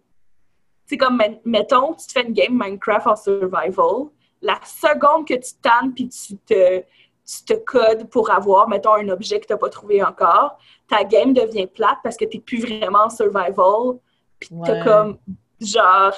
[0.86, 4.10] C'est comme, met- mettons, tu te fais une game Minecraft en survival.
[4.42, 9.10] La seconde que tu tannes puis tu te, tu te codes pour avoir, mettons, un
[9.10, 12.44] objet que tu n'as pas trouvé encore, ta game devient plate parce que tu n'es
[12.44, 13.98] plus vraiment en survival.
[14.48, 14.82] Puis Ouais.
[14.84, 15.18] comme,
[15.60, 16.14] genre,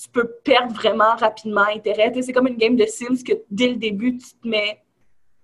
[0.00, 2.12] tu peux perdre vraiment rapidement intérêt.
[2.22, 4.82] C'est comme une game de Sims que dès le début, tu te mets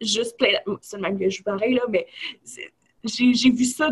[0.01, 0.49] juste plein.
[0.81, 2.07] C'est le même que je joue pareil, là, mais
[3.05, 3.91] j'ai vu ça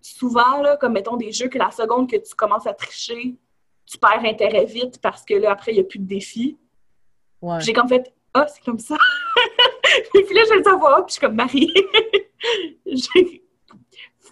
[0.00, 3.34] souvent, là, comme mettons des jeux que la seconde que tu commences à tricher,
[3.84, 6.56] tu perds intérêt vite parce que là, après, il n'y a plus de défi.
[7.42, 7.60] Ouais.
[7.60, 8.96] J'ai comme fait, ah, c'est comme ça.
[10.12, 11.72] puis là, je le savoir, puis je suis comme Marie.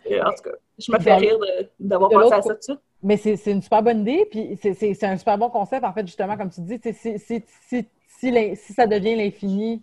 [0.08, 1.38] En tout cas, je me fais Dans- rire
[1.80, 2.80] d'avoir pensé à ça tout de suite.
[3.06, 6.36] Mais c'est une super bonne idée, puis c'est- un super bon concept, en fait, justement,
[6.36, 7.88] comme tu dis, si, si,
[8.18, 9.80] si, ça devient l'infini,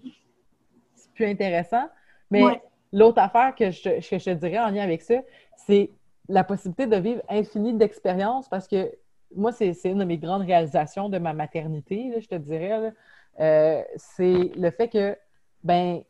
[0.94, 1.86] c'est plus intéressant.
[2.30, 2.62] Mais Ouais.
[2.92, 5.22] l'autre affaire que je, que je te dirais en lien avec ça,
[5.56, 5.90] c'est
[6.28, 8.92] la possibilité de vivre infini d'expériences, parce que
[9.34, 12.92] moi, c'est une de mes grandes réalisations de ma maternité, là, je te dirais.
[13.40, 15.18] Euh, c'est le fait que,
[15.64, 16.04] ben,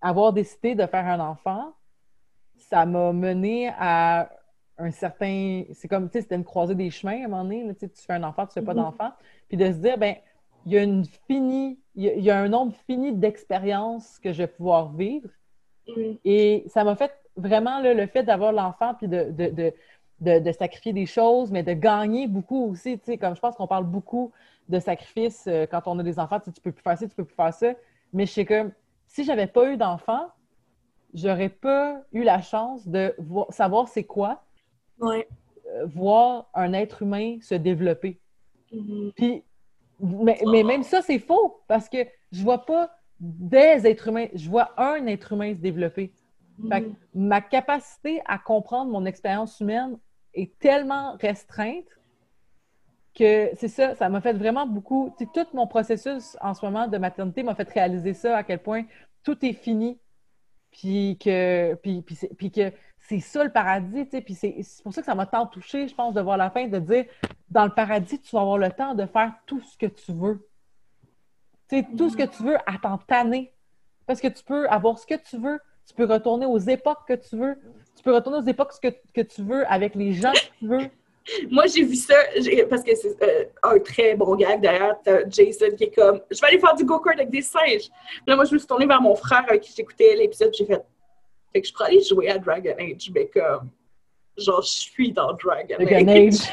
[0.00, 1.72] avoir décidé de faire un enfant,
[2.58, 4.30] ça m'a mené à
[4.78, 5.64] un certain.
[5.72, 7.64] C'est comme, tu sais, c'était une croisée des chemins à un moment donné.
[7.64, 8.82] là, tu fais un enfant, tu fais pas Mhm.
[8.82, 9.10] d'enfant.
[9.48, 10.16] Puis de se dire, ben,
[10.66, 14.18] il y a une finie, il y a, il y a un nombre fini d'expériences
[14.18, 15.28] que je vais pouvoir vivre.
[15.88, 16.12] Mm.
[16.24, 19.72] Et ça m'a fait vraiment là, le fait d'avoir l'enfant puis de, de, de,
[20.20, 22.98] de, de sacrifier des choses, mais de gagner beaucoup aussi.
[22.98, 24.32] Tu sais, comme je pense qu'on parle beaucoup
[24.68, 27.08] de sacrifices euh, quand on a des enfants, tu sais, tu peux plus faire ça,
[27.08, 27.72] tu peux plus faire ça.
[28.12, 28.72] Mais je sais comme,
[29.08, 30.28] si j'avais pas eu d'enfant,
[31.14, 34.42] j'aurais pas eu la chance de vo- savoir c'est quoi,
[34.98, 35.26] Ouais.
[35.66, 38.20] euh, voir un être humain se développer.
[38.72, 39.12] Mhm.
[39.16, 39.42] Puis,
[40.00, 41.98] mais, mais même ça, c'est faux, parce que
[42.30, 42.90] je vois pas
[43.20, 46.12] des êtres humains, je vois un être humain se développer.
[46.68, 49.98] Fait que ma capacité à comprendre mon expérience humaine
[50.34, 51.86] est tellement restreinte
[53.14, 55.14] que c'est ça, ça m'a fait vraiment beaucoup.
[55.18, 58.42] tu sais, tout mon processus en ce moment de maternité m'a fait réaliser ça, à
[58.42, 58.84] quel point
[59.22, 59.98] tout est fini.
[60.70, 62.72] Puis que, puis, puis que
[63.08, 64.20] c'est ça le paradis, tu sais.
[64.20, 66.66] Puis c'est pour ça que ça m'a tant touché, je pense, de voir la fin,
[66.66, 67.04] de dire
[67.50, 70.48] dans le paradis, tu vas avoir le temps de faire tout ce que tu veux.
[71.68, 73.52] Tu sais, tout ce que tu veux à t'en tanner.
[74.06, 77.14] Parce que tu peux avoir ce que tu veux, tu peux retourner aux époques que
[77.14, 77.56] tu veux,
[77.96, 80.90] tu peux retourner aux époques que, que tu veux avec les gens que tu veux.
[81.50, 82.16] Moi, j'ai vu ça,
[82.68, 84.96] parce que c'est euh, un très bon gag d'ailleurs.
[85.28, 87.90] Jason qui est comme Je vais aller faire du go-kart avec des singes.
[87.90, 90.52] Puis là, moi, je me suis tournée vers mon frère avec qui j'écoutais l'épisode.
[90.52, 90.82] J'ai fait
[91.52, 93.70] Fait que je pourrais aller jouer à Dragon Age, mais comme
[94.36, 96.34] genre, je suis dans Dragon, Dragon Age.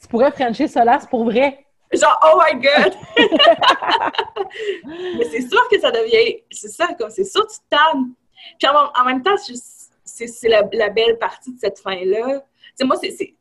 [0.00, 1.64] Tu pourrais Frencher Solace pour vrai.
[1.92, 2.94] Genre, oh my god!
[5.18, 6.40] Mais c'est sûr que ça devient.
[6.50, 8.14] C'est ça, comme c'est sûr, tu te tannes.
[8.58, 12.42] Puis en, même temps, c'est la, la belle partie de cette fin-là.
[12.78, 12.96] Tu moi,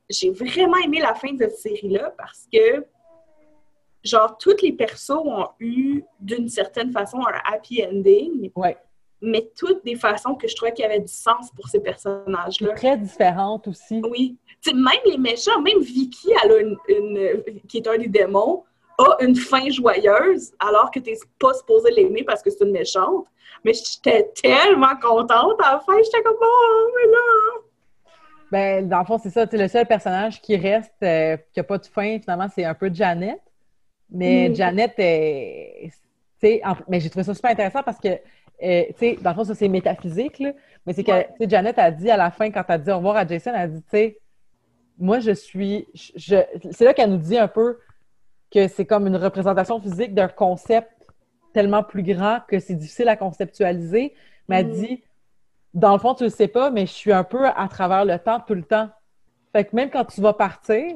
[0.09, 2.85] j'ai vraiment aimé la fin de cette série-là parce que,
[4.03, 8.75] genre, toutes les persos ont eu, d'une certaine façon, un happy ending, Ouais.
[9.21, 12.73] Mais toutes des façons que je trouvais qu'il y avait du sens pour ces personnages-là.
[12.73, 14.01] Très différente aussi.
[14.09, 14.37] Oui.
[14.61, 18.07] Tu sais, même les méchants, même Vicky, elle a une, une- qui est un des
[18.07, 18.63] démons,
[18.97, 22.71] a une fin joyeuse, alors que tu n'es pas supposé l'aimer parce que c'est une
[22.71, 23.25] méchante.
[23.63, 27.61] Mais j'étais tellement contente à la fin, j'étais comme, oh, mais là!
[28.51, 29.45] Ben, dans le fond, c'est ça.
[29.51, 32.89] Le seul personnage qui reste, euh, qui n'a pas de fin, finalement, c'est un peu
[32.93, 33.39] Janet.
[34.09, 34.55] Mais Mm.
[34.55, 38.07] Janet, est- tu sais, en- mais j'ai trouvé ça super intéressant parce que,
[38.63, 40.51] euh, tu sais, dans le fond, ça, c'est métaphysique, là.
[40.85, 41.27] Mais c'est que, Ouais.
[41.37, 43.25] tu sais, Janet a dit à la fin, quand elle a dit au revoir à
[43.27, 44.19] Jason, elle a dit, tu sais,
[44.97, 45.87] moi, je suis.
[45.93, 47.79] je- je- C'est là qu'elle nous dit un peu
[48.51, 50.91] que c'est comme une représentation physique d'un concept
[51.53, 54.13] tellement plus grand que c'est difficile à conceptualiser.
[54.47, 54.71] Mais elle Mm.
[54.73, 55.03] dit,
[55.73, 58.17] dans le fond, tu le sais pas, mais je suis un peu à travers le
[58.19, 58.89] temps tout le temps.
[59.53, 60.95] Fait que même quand tu vas partir,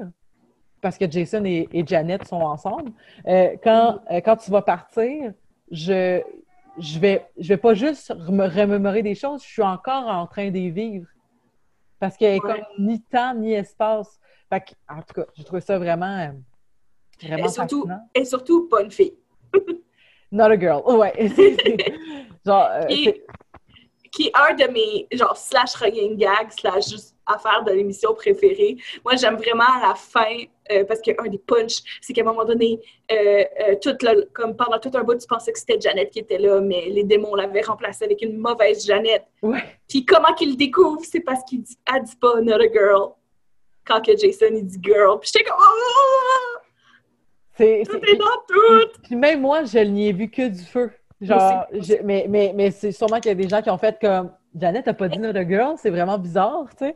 [0.82, 2.91] parce que Jason et, et Janet sont ensemble,
[3.28, 5.32] euh, quand, euh, quand tu vas partir,
[5.72, 6.22] je,
[6.78, 10.49] je vais, je vais pas juste me remémorer des choses, je suis encore en train
[10.49, 11.07] d'y vivre.
[11.99, 12.53] Parce qu'il n'y a Ouais.
[12.53, 14.19] comme ni temps ni espace.
[14.49, 16.32] Fait que, en tout cas, j'ai trouvé ça vraiment, euh,
[17.21, 18.09] vraiment Et surtout, fascinant.
[18.13, 19.13] et surtout, pas une fille.
[20.32, 20.82] Not a girl.
[20.97, 21.13] Ouais.
[21.36, 21.93] C'est- c'est-
[22.45, 22.86] Genre, euh,
[24.11, 28.76] qui est un de mes, genre, slash running gag, slash juste affaire de l'émission préférée.
[29.05, 32.45] Moi, j'aime vraiment à la fin, euh, parce qu'un des punchs, c'est qu'à un moment
[32.45, 32.80] donné,
[33.11, 36.20] euh, euh, tout le- comme pendant tout un bout, tu pensais que c'était Janet qui
[36.20, 39.24] était là, mais les démons l'avaient remplacée avec une mauvaise Janet.
[39.41, 39.64] ouais.
[39.89, 43.09] Puis comment qu'il le découvre, c'est parce qu'il dit, elle dit pas not a girl.
[43.86, 45.20] Quand que Jason, il dit girl.
[45.20, 46.59] Puis j'étais comme, oh!
[47.55, 48.99] C'est- Tout est dans tout!
[49.03, 50.91] Puis même moi, je n'y ai vu que du feu.
[51.22, 53.97] Genre, je- mais, mais, mais c'est sûrement qu'il y a des gens qui ont fait
[54.01, 56.95] comme Janet n'a pas dit Not a Girl, c'est vraiment bizarre, tu sais.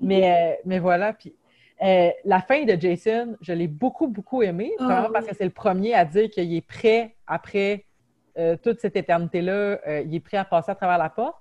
[0.00, 1.12] Mais, mais voilà.
[1.12, 1.34] Puis
[1.82, 4.72] euh, la fin de Jason, je l'ai beaucoup, beaucoup aimé.
[4.78, 5.10] Ah oui.
[5.12, 7.84] parce que c'est le premier à dire qu'il est prêt après
[8.36, 11.40] euh, toute cette éternité-là, euh, il est prêt à passer à travers la porte.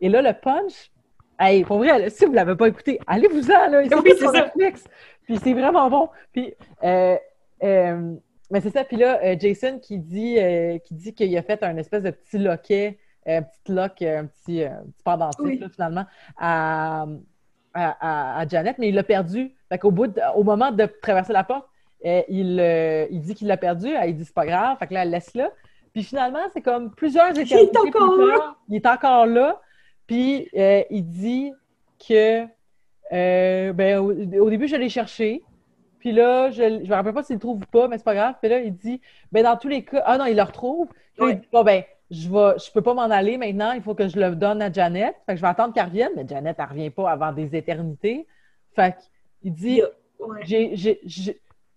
[0.00, 0.90] Et là, le punch,
[1.38, 4.36] hey, pour vrai, si vous ne l'avez pas écouté, allez-vous-en, là, il Oui, sur c'est
[4.38, 4.44] ça.
[4.44, 4.84] Netflix.
[5.24, 6.08] Puis c'est vraiment bon.
[6.32, 8.84] Puis, mais c'est ça.
[8.84, 10.36] Puis là, Jason qui dit,
[10.84, 14.64] qui dit qu'il a fait un espèce de petit loquet, un petit lock, un petit,
[14.64, 15.58] un petit pendentif, Oui.
[15.58, 16.06] là, finalement,
[16.38, 17.06] à,
[17.86, 19.54] à, à- à Janet, mais il l'a perdu.
[19.68, 21.66] Fait qu'au bout de- au moment de traverser la porte,
[22.04, 23.88] euh, il, euh, il dit qu'il l'a perdu.
[23.88, 24.76] Elle dit c'est pas grave.
[24.78, 25.50] Fait que là, elle laisse là.
[25.92, 28.36] Puis finalement, c'est comme plusieurs éternités encore plus là.
[28.36, 29.60] tard, Il est encore là.
[30.06, 31.52] Puis euh, il dit
[32.08, 32.44] que
[33.10, 35.42] ben, au, au début, je l'ai cherché.
[35.98, 38.14] Puis là, je ne me rappelle pas s'il le trouve ou pas, mais c'est pas
[38.14, 38.34] grave.
[38.40, 39.00] Puis là, il dit,
[39.32, 40.86] ben dans tous les cas, ah non, il le retrouve.
[40.88, 41.32] Puis là, Ouais.
[41.32, 44.08] il dit, bon, ben, je vais, je peux pas m'en aller maintenant, il faut que
[44.08, 45.14] je le donne à Janet.
[45.26, 48.26] Fait que je vais attendre qu'elle revienne, mais Janet, elle revient pas avant des éternités.
[48.74, 48.96] Fait
[49.40, 49.82] qu'il dit,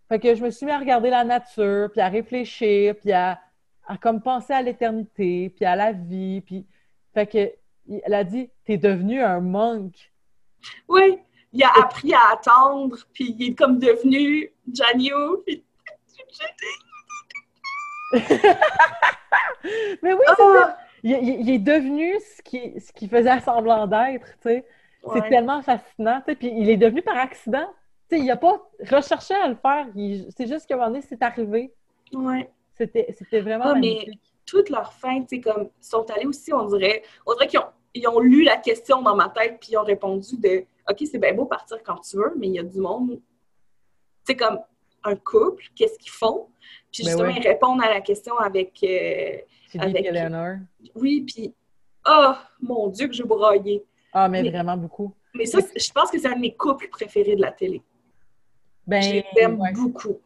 [0.07, 3.39] Fait que je me suis mis à regarder la nature, puis à réfléchir, puis à,
[3.87, 6.65] à comme penser à l'éternité, puis à la vie, puis...
[7.13, 7.51] Fait que,
[8.05, 10.13] elle a dit, t'es devenu un monk.
[10.87, 11.17] Oui,
[11.51, 15.43] il a appris à attendre, puis il est comme devenu Janio.
[15.45, 15.65] Puis...
[20.01, 20.77] Mais oui, c'est ça.
[20.77, 20.77] Ah!
[21.03, 24.65] Il, il- il est devenu ce qu'il ce qu'il faisait semblant d'être, tu sais.
[25.13, 26.35] C'est tellement fascinant, tu sais.
[26.35, 27.65] Puis il est devenu par accident.
[28.09, 29.87] Tu sais, il n'a pas recherché à le faire.
[30.37, 31.73] C'est juste qu'à un moment donné, c'est arrivé.
[32.13, 32.49] Ouais.
[32.77, 34.21] C'était vraiment Ah, mais magnifique.
[34.45, 37.65] toute leur fin, tu sais, comme, sont allés aussi, on dirait, on dirait qu'ils ont,
[37.93, 41.19] ils ont lu la question dans ma tête, puis ils ont répondu de OK, c'est
[41.19, 43.19] bien beau partir quand tu veux, mais il y a du monde.
[44.25, 44.59] Tu sais, comme
[45.03, 46.47] un couple, qu'est-ce qu'ils font?
[46.91, 47.35] Puis Ben justement, ouais.
[47.37, 49.37] ils répondent à la question avec euh,
[49.71, 50.57] J'ai avec- Eleanor.
[50.95, 51.53] oui, puis
[52.07, 53.83] oh mon Dieu, que je broyais.
[54.13, 55.13] Ah, mais Mais- vraiment beaucoup.
[55.33, 57.81] Mais ça, je pense que c'est un de mes couples préférés de la télé.
[58.85, 59.71] Ben, je ouais.
[59.73, 60.19] beaucoup.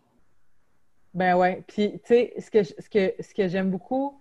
[1.14, 1.64] Ben ouais.
[1.68, 4.20] Puis, tu sais, ce que, ce que, ce que j'aime beaucoup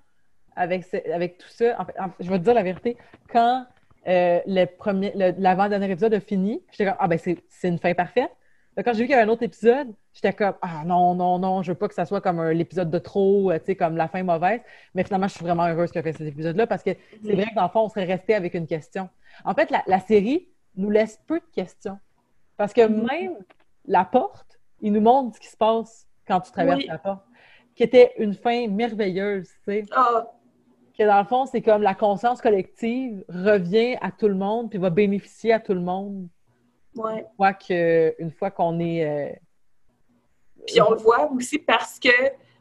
[0.54, 2.96] avec, ce- avec tout ça, en fait, en- je vais te dire la vérité,
[3.32, 3.66] quand
[4.06, 7.78] euh, le premier, le- l'avant-dernier épisode a fini, j'étais comme, ah ben c'est c'est une
[7.78, 8.30] fin parfaite.
[8.76, 11.38] Là, quand j'ai vu qu'il y avait un autre épisode, j'étais comme, ah non, non,
[11.38, 13.96] non, je veux pas que ça soit comme l'épisode de trop, euh, tu sais, comme
[13.96, 14.60] la fin mauvaise.
[14.94, 16.90] Mais finalement, je suis vraiment heureuse qu'il a fait cet épisode-là parce que
[17.24, 19.08] c'est vrai que dans le fond, on serait resté avec une question.
[19.44, 21.98] En fait, la, la série nous laisse peu de questions.
[22.56, 23.06] Parce que Mhm.
[23.06, 23.36] même
[23.86, 26.86] la porte, il nous montre ce qui se passe quand tu traverses Oui.
[26.88, 27.22] la porte,
[27.76, 29.84] qui était une fin merveilleuse, tu sais.
[29.92, 30.26] Ah,
[30.98, 34.78] Que dans le fond, c'est comme la conscience collective revient à tout le monde puis
[34.78, 36.28] va bénéficier à tout le monde.
[36.96, 37.20] Ouais.
[37.20, 39.04] Une fois que- une fois qu'on est.
[39.04, 39.32] euh,
[40.66, 42.08] Puis on le voit aussi parce que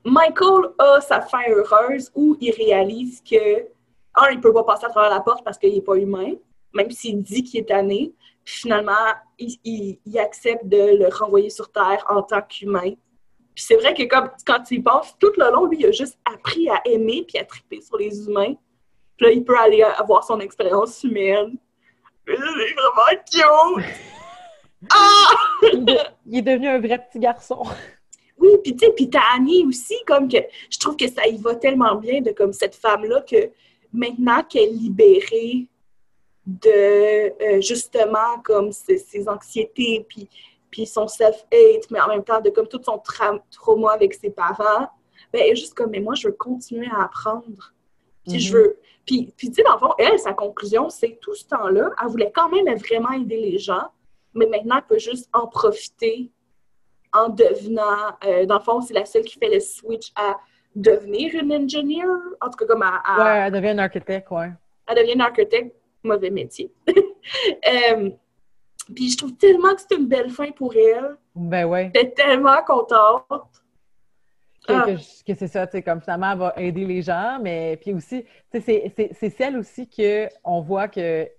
[0.06, 3.68] Michael a sa fin heureuse où il réalise que,
[4.16, 6.34] un, il peut pas passer à travers la porte parce qu'il n'est pas humain,
[6.74, 8.14] même s'il dit qu'il est tanné.
[8.44, 8.92] Puis finalement,
[9.40, 12.92] il, il, accepte de le renvoyer sur Terre en tant qu'humain.
[13.56, 16.18] Puis c'est vrai que comme, quand il passe, tout le long, lui, il a juste
[16.26, 18.56] appris à aimer puis à triper sur les humains.
[19.16, 21.56] Puis là, il peut aller avoir son expérience humaine.
[22.28, 23.86] C'est vraiment cute!
[24.90, 25.30] Ah!
[26.26, 27.64] il est devenu un vrai petit garçon.
[28.38, 30.38] Oui, puis tu sais, puis t'as Annie aussi, comme que
[30.70, 33.52] je trouve que ça y va tellement bien de comme cette femme-là que
[33.94, 35.68] maintenant qu'elle est libérée
[36.46, 36.70] de
[37.42, 40.28] euh, justement comme ses, anxiétés, puis,
[40.70, 43.02] puis son self-hate, mais en même temps de comme tout son
[43.52, 44.90] trauma avec ses parents,
[45.32, 47.74] ben elle est juste comme, mais moi, je veux continuer à apprendre.
[48.28, 48.56] Puis je mm-hmm.
[48.56, 48.80] veux.
[49.06, 52.08] Puis, puis tu sais, dans le fond, elle, sa conclusion, c'est tout ce temps-là, elle
[52.08, 53.90] voulait quand même vraiment aider les gens,
[54.34, 56.32] mais maintenant, elle peut juste en profiter
[57.14, 60.38] en devenant, euh, dans le fond, c'est la seule qui fait le switch à
[60.76, 63.02] devenir une ingénieure, en tout cas comme à...
[63.18, 64.52] Ouais, elle devient une architecte, ouais.
[64.88, 66.72] Elle devient une architecte, mauvais métier.
[67.66, 68.10] Euh,
[68.94, 71.16] puis je trouve tellement que c'est une belle fin pour elle.
[71.34, 71.90] Ben ouais.
[71.96, 73.24] J'étais tellement contente.
[74.68, 74.86] Que, ah.
[75.26, 78.26] que, c'est ça, tu sais, comme finalement, elle va aider les gens, mais puis aussi,
[78.52, 81.30] tu sais, c'est celle aussi qu'on voit que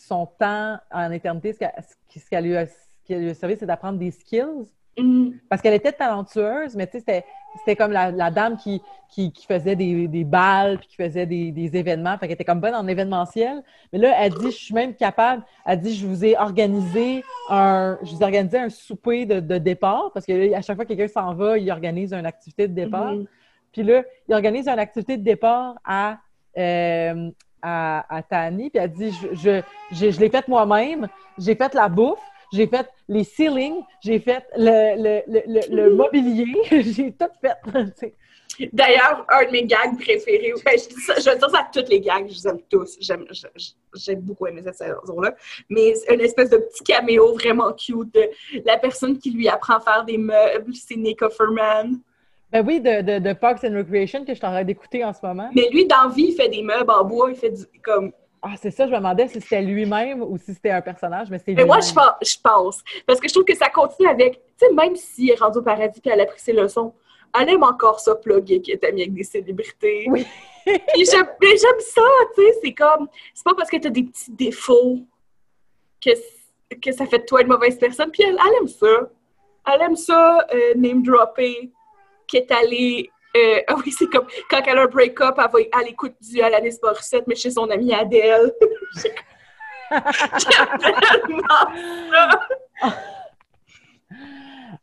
[0.00, 2.66] son temps en éternité, ce qu'elle lui, a,
[3.08, 4.66] lui a servi, c'est d'apprendre des skills
[4.98, 5.30] Mm.
[5.48, 7.24] Parce qu'elle était talentueuse, mais tu sais,
[7.58, 11.76] c'était comme la, dame qui, qui, faisait des, des, balles, puis qui faisait des, des
[11.76, 12.16] événements.
[12.18, 13.62] Fait qu'elle était comme bonne en événementiel.
[13.92, 17.98] Mais là, elle dit, je suis même capable, elle dit, je vous ai organisé un,
[18.02, 21.12] je vous ai organisé un souper de, départ, parce que à chaque fois que quelqu'un
[21.12, 23.14] s'en va, il organise une activité de départ.
[23.14, 23.26] Mm-hmm.
[23.72, 26.18] Puis là, il organise une activité de départ à,
[26.58, 27.30] euh,
[27.62, 31.08] à, à Tani, puis elle dit, je, je, je, je l'ai faite moi-même,
[31.38, 32.20] j'ai fait la bouffe,
[32.52, 38.14] j'ai fait les ceilings, j'ai fait le, le, le, le mobilier, j'ai tout fait.
[38.72, 41.70] D'ailleurs, un de mes gags préférés, ben, je, dis ça, je veux dire ça à
[41.72, 42.98] toutes les gags, je les aime tous.
[43.94, 45.34] J'ai beaucoup aimé cette saison-là.
[45.68, 48.28] Mais une espèce de petit caméo vraiment cute de
[48.64, 52.00] la personne qui lui apprend à faire des meubles, c'est Nick Offerman.
[52.52, 55.50] Ben oui, de, de, de, Parks and Recreation que je t'en d'écouter en ce moment.
[55.54, 58.54] Mais lui, dans vie, il fait des meubles en bois, il fait du, comme ah,
[58.60, 61.52] c'est ça, je me demandais si c'était lui-même ou si c'était un personnage, mais c'est
[61.52, 62.82] Mais moi, je pense, je pense.
[63.06, 65.62] Parce que je trouve que ça continue avec, tu sais, même s'il est rendu au
[65.62, 66.94] paradis et elle a pris ses leçons,
[67.38, 70.06] elle aime encore ça, plugger, qui est amie avec des célébrités.
[70.08, 70.26] Oui.
[70.66, 71.26] j'aime
[71.80, 72.02] ça,
[72.34, 75.00] tu sais, c'est comme, c'est pas parce que t'as des petits défauts
[76.02, 76.10] que,
[76.80, 78.10] que ça fait de toi une mauvaise personne.
[78.10, 79.10] Puis elle, aime ça.
[79.70, 81.70] Elle aime ça, euh, name-dropper,
[82.30, 85.58] qui est allée euh, ah oui, c'est comme quand elle a un break-up, elle va
[85.78, 88.52] à l'écoute du Alanis Morissette, mais chez son amie Adèle.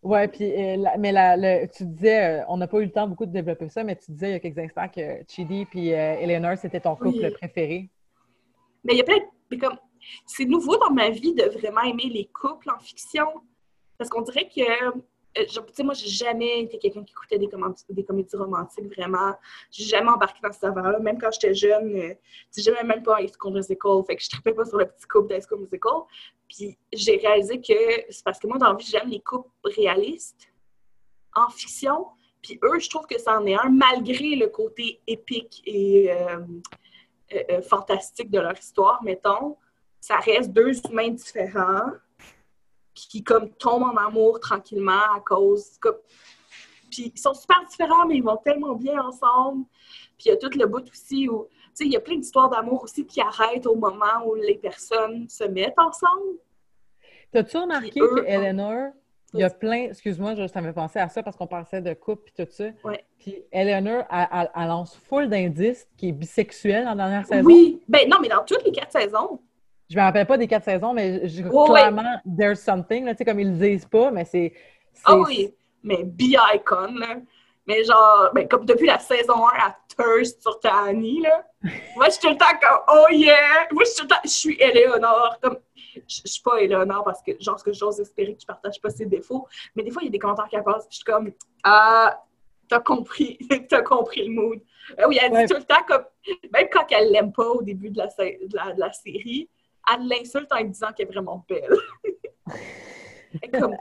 [0.03, 3.25] Ouais, puis, euh, mais la, tu disais, euh, on n'a pas eu le temps beaucoup
[3.25, 6.57] de développer ça, mais tu disais il y a quelques instants que Chidi et Eleanor,
[6.57, 7.89] c'était ton couple préféré.
[8.85, 9.77] Mais il y a plein de, comme,
[10.25, 13.27] c'est nouveau dans ma vie de vraiment aimer les couples en fiction.
[13.97, 14.61] Parce qu'on dirait que
[15.39, 17.47] euh, tu sais, moi, j'ai jamais été quelqu'un qui écoutait des,
[18.03, 19.35] comédies romantiques, vraiment.
[19.71, 20.99] J'ai jamais embarqué dans cette affaire-là.
[20.99, 22.13] Même quand j'étais jeune, euh,
[22.53, 24.03] tu sais, même pas High School Musical.
[24.05, 26.01] Fait que je trippais pas sur le petit couple d'High School Musical.
[26.47, 27.73] Puis j'ai réalisé que
[28.09, 30.51] c'est parce que moi, dans la vie, j'aime les couples réalistes
[31.35, 32.07] en fiction.
[32.41, 37.61] Puis eux, je trouve que ça en est un, malgré le côté épique et euh,
[37.61, 39.57] fantastique de leur histoire, mettons.
[39.99, 41.91] Ça reste deux humains différents
[43.05, 45.77] qui comme tombent en amour tranquillement à cause.
[46.89, 49.65] Puis ils sont super différents, mais ils vont tellement bien ensemble.
[50.17, 52.15] Puis il y a tout le bout aussi où, tu sais, il y a plein
[52.15, 56.39] d'histoires d'amour aussi qui arrêtent au moment où les personnes se mettent ensemble.
[57.31, 58.93] T'as-tu remarqué que Eleanor,
[59.33, 62.31] il y a plein, excuse-moi, me fait penser à ça parce qu'on parlait de couple
[62.35, 62.69] et tout ça.
[62.83, 63.03] Ouais.
[63.19, 67.45] Puis Eleanor, elle, elle, lance full d'indices qui est bisexuelle en dernière saison.
[67.45, 69.41] Oui, ben non, mais dans toutes les quatre saisons
[69.89, 73.25] je me rappelle pas des quatre saisons, mais je, clairement, there's something, là, tu sais,
[73.25, 74.53] comme ils le disent pas, mais c'est...
[75.05, 77.17] Ah oui, mais B-Icon, là.
[77.67, 81.45] Mais genre, ben, comme depuis la saison 1 à Thirst sur Tani, là.
[81.95, 83.67] Moi, je suis tout le temps comme, oh yeah!
[83.71, 85.37] Moi, je suis tout le temps, je suis Eleonore.
[85.41, 85.57] Comme,
[85.93, 88.79] je, je suis pas Eleonore parce que, genre, ce que j'ose espérer que tu partages
[88.81, 89.47] pas ses défauts.
[89.75, 91.31] Mais des fois, il y a des commentaires qui passent, je suis comme,
[91.63, 92.23] ah,
[92.69, 93.37] t'as compris,
[93.69, 94.59] t'as compris le mood.
[94.99, 96.05] Euh, oui, elle dit tout le temps comme,
[96.53, 99.49] même quand elle l'aime pas au début de la, de la, de la série,
[99.93, 101.75] elle l'insulte en disant qu'elle est vraiment belle.
[103.59, 103.75] comme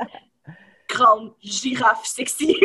[0.88, 2.56] grande girafe sexy.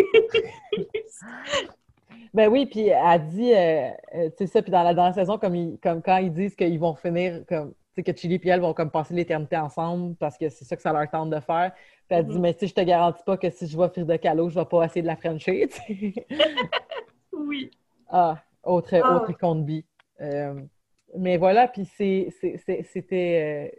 [2.34, 5.38] ben oui, puis elle dit, euh, euh, tu sais ça, puis dans la, dernière saison,
[5.38, 8.74] comme, comme quand ils disent qu'ils vont finir comme sais, que Chili et elle vont
[8.74, 11.72] comme passer l'éternité ensemble parce que c'est ça que ça leur tente de faire.
[12.08, 12.42] Puis elle dit, Mhm.
[12.42, 14.86] mais si je te garantis pas que si je vois Frida Kahlo, je vais pas
[14.86, 15.68] essayer de la Frencher.
[15.68, 16.28] tu sais.
[17.34, 17.72] Oui.
[18.10, 19.16] ah, autre, Ah.
[19.16, 19.86] autre icône bi.
[20.20, 20.62] Euh,
[21.18, 23.72] mais voilà, puis c'est- c'est- c'est- c'était.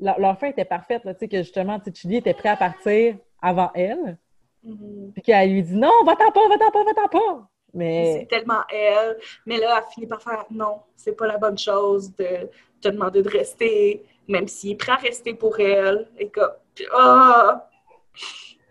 [0.00, 3.16] euh, leur, fin était parfaite, là, tu sais, que justement, Chili était prêt à partir
[3.40, 4.18] avant elle,
[4.64, 5.12] Mhm.
[5.12, 7.48] puis qu'elle lui dit non, va-t'en pas, va-t'en pas, va-t'en pas.
[7.74, 9.16] C'est Mais tellement elle.
[9.46, 12.50] Mais là, elle finit par faire non, c'est pas la bonne chose de
[12.80, 16.08] te demander de rester, même s'il est prêt à rester pour elle.
[16.18, 16.50] Et comme,
[16.94, 17.68] ah!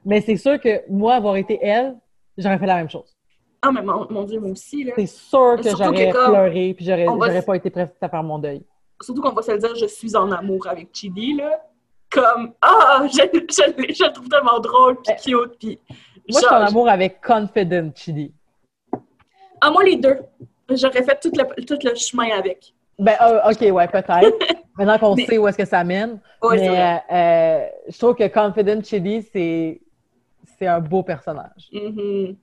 [0.05, 1.95] Mais c'est sûr que moi, avoir été elle,
[2.37, 3.15] j'aurais fait la même chose.
[3.61, 4.93] Ah, mais mon, mon Dieu, moi aussi, là.
[4.95, 8.63] C'est sûr que j'aurais pleuré, puis j'aurais pas été prête à faire mon deuil.
[9.01, 11.59] Surtout qu'on va se le dire, je suis en amour avec Chidi, là.
[12.11, 15.79] Comme, ah, je, je, je le trouve tellement drôle, puis cute, puis...
[15.87, 15.95] Moi,
[16.29, 18.33] je suis en genre, amour avec Confident Chidi.
[19.59, 20.19] Ah, moi, les deux.
[20.69, 22.73] J'aurais fait tout le, tout le chemin avec.
[22.97, 24.37] Ben, euh, OK, ouais, peut-être.
[24.77, 26.19] Maintenant qu'on Mais- sait où est-ce que ça mène.
[26.41, 27.03] Ouais, mais vrai.
[27.11, 31.69] euh, je trouve que Confident Chidi, c'est un beau personnage.
[31.73, 32.35] Mhm.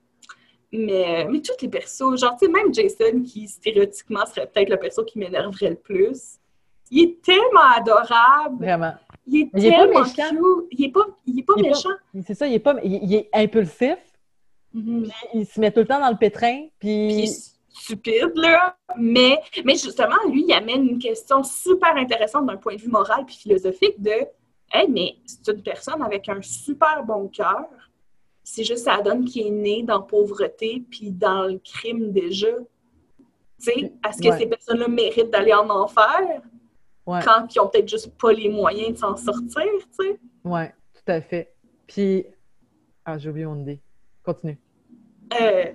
[0.73, 4.77] Mais, mais tous les persos, genre, tu sais, même Jason, qui stéréotypiquement serait peut-être le
[4.77, 6.37] perso qui m'énerverait le plus,
[6.91, 8.65] il est tellement adorable.
[8.65, 8.93] Vraiment.
[9.27, 10.31] Il est il est pas tellement méchant.
[10.31, 10.69] cute.
[10.73, 12.23] Il est pas, il est pas Il est pas- méchant.
[12.27, 13.97] C'est ça, il est, pas, il, il est impulsif,
[14.75, 15.09] Mhm.
[15.35, 17.29] il se met tout le temps dans le pétrin, Puis puis...
[17.71, 18.77] stupide, là.
[18.99, 23.25] Mais, mais justement, lui, il amène une question super intéressante d'un point de vue moral
[23.25, 24.13] puis philosophique de
[24.71, 27.65] Hey, mais c'est une personne avec un super bon cœur.
[28.51, 32.49] C'est juste ça donne qui est né dans la pauvreté puis dans le crime déjà.
[32.49, 33.25] Tu
[33.59, 34.39] sais, est-ce que Ouais.
[34.39, 36.41] ces personnes-là méritent d'aller en enfer
[37.07, 39.63] Ouais, quand ils ont peut-être juste pas les moyens de s'en sortir,
[39.99, 40.19] tu sais?
[40.45, 41.53] ouais, tout à fait.
[41.87, 42.25] Puis...
[43.05, 43.81] Ah, j'ai oublié mon idée.
[44.23, 44.59] Continue.
[45.41, 45.73] Euh,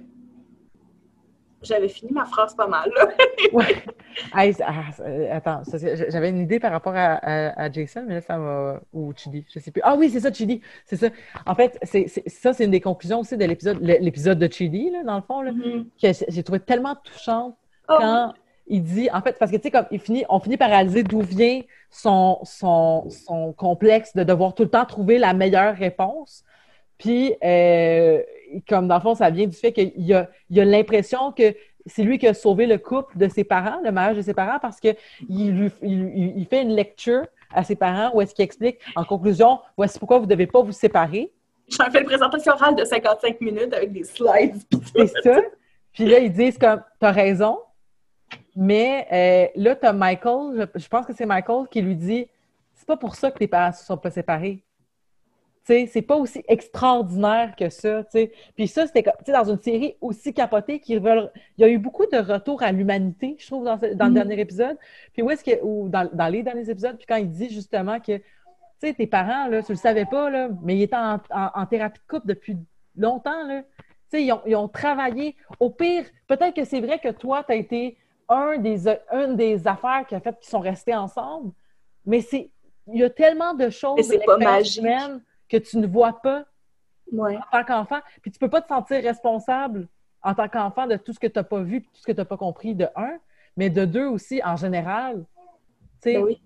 [1.62, 3.08] J'avais fini ma phrase pas mal, là.
[3.54, 3.84] Ouais.
[4.36, 5.61] Hey, ah, euh, attends,
[6.09, 8.80] j'avais une idée par rapport à, à- à Jason, mais là, ça m'a.
[8.93, 9.82] Ou Chidi, je sais plus.
[9.84, 10.61] Ah oui, c'est ça, Chidi.
[10.86, 11.07] C'est ça.
[11.45, 14.89] En fait, c'est, c'est- ça, c'est une des conclusions aussi de l'épisode, l'épisode de Chidi,
[14.91, 15.86] là, dans le fond, là, Mhm.
[16.01, 17.55] que j'ai trouvé tellement touchante
[17.89, 18.34] Oh, quand
[18.68, 19.09] il dit.
[19.11, 21.61] En fait, parce que, tu sais, comme il finit, on finit par réaliser d'où vient
[21.89, 26.43] son, son, son complexe de devoir tout le temps trouver la meilleure réponse.
[26.97, 28.22] Puis, euh,
[28.70, 31.53] comme dans le fond, ça vient du fait qu'il a, il a l'impression que
[31.86, 34.60] c'est lui qui a sauvé le couple de ses parents, le mariage de ses parents,
[34.60, 34.96] parce qu'il
[35.30, 40.00] il, il fait une lecture à ses parents où est-ce qu'il explique, en conclusion, voici
[40.00, 41.32] pourquoi vous ne devez pas vous séparer.
[41.70, 44.58] J'en fais une présentation orale de 55 minutes avec des slides.
[44.96, 45.42] C'est ça.
[45.94, 47.60] Puis là, ils disent comme, t'as raison,
[48.56, 52.28] mais euh, là, t'as Michael, je, je pense que c'est Michael qui lui dit,
[52.74, 54.64] c'est pas pour ça que tes parents ne se sont pas séparés.
[55.66, 58.03] C'est pas aussi extraordinaire que ça.
[58.55, 61.32] Puis ça, c'était dans une série aussi capotée qui veulent...
[61.57, 64.11] Il y a eu beaucoup de retours à l'humanité, je trouve, dans, ce- dans le
[64.11, 64.16] Mhm.
[64.16, 64.78] dernier épisode.
[65.14, 65.61] Puis où est-ce que...
[65.64, 68.18] Ou dans, dans les derniers épisodes, puis quand il dit justement que,
[68.82, 71.66] tu tes parents, là, tu le savais pas, là, mais ils étaient en, en- en
[71.66, 72.57] thérapie de couple depuis
[72.97, 73.61] longtemps, là.
[74.16, 75.36] Ils ont, ils ont travaillé.
[75.59, 77.97] Au pire, peut-être que c'est vrai que toi, tu as été
[78.30, 81.51] un des, une des affaires qui a fait qu'ils sont restés ensemble,
[82.05, 82.49] mais c'est
[82.88, 84.82] il y a tellement de choses Mais c'est pas magique.
[84.82, 85.22] humaine
[85.54, 86.45] que tu ne vois pas
[87.12, 87.38] Ouais.
[87.38, 87.99] en tant qu'enfant.
[88.22, 89.88] Puis tu peux pas te sentir responsable
[90.24, 92.18] en tant qu'enfant de tout ce que tu n'as pas vu, tout ce que tu
[92.18, 93.18] n'as pas compris, de un,
[93.58, 95.26] mais de deux aussi, en général.
[96.01, 96.41] Tu sais, Ben oui.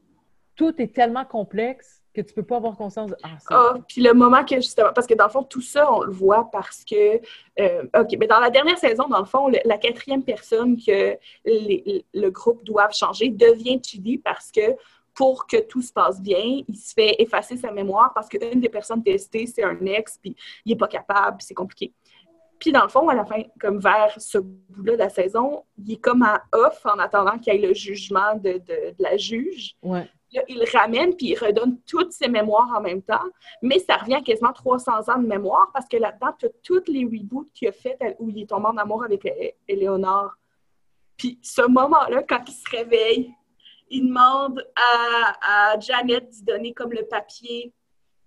[0.55, 4.13] tout est tellement complexe que tu peux pas avoir conscience de Ah, Ah, puis le
[4.13, 7.21] moment que justement, parce que dans le fond, tout ça, on le voit parce que,
[7.59, 11.15] euh, OK, mais dans la dernière saison, dans le fond, le- la quatrième personne que
[11.45, 14.75] les- le groupe doit changer devient Chidi parce que
[15.17, 18.69] pour que tout se passe bien, il se fait effacer sa mémoire parce qu'une des
[18.69, 21.91] personnes testées, c'est un ex, puis il n'est pas capable, c'est compliqué.
[22.59, 25.93] Puis dans le fond, à la fin, comme vers ce bout-là de la saison, il
[25.93, 29.17] est comme en off en attendant qu'il y ait le jugement de, de- de la
[29.17, 29.75] juge.
[29.81, 30.07] Ouais.
[30.33, 33.25] Là, il ramène puis il redonne toutes ses mémoires en même temps,
[33.63, 36.89] mais ça revient à quasiment 300 ans de mémoire parce que là-dedans, tu as toutes
[36.89, 40.31] les reboots qu'il a fait où il est tombé en amour avecÉ- Éléonore.
[41.15, 43.33] Puis ce moment-là, quand il se réveille,
[43.89, 47.73] il demande à, à Janet d'y donner comme le papier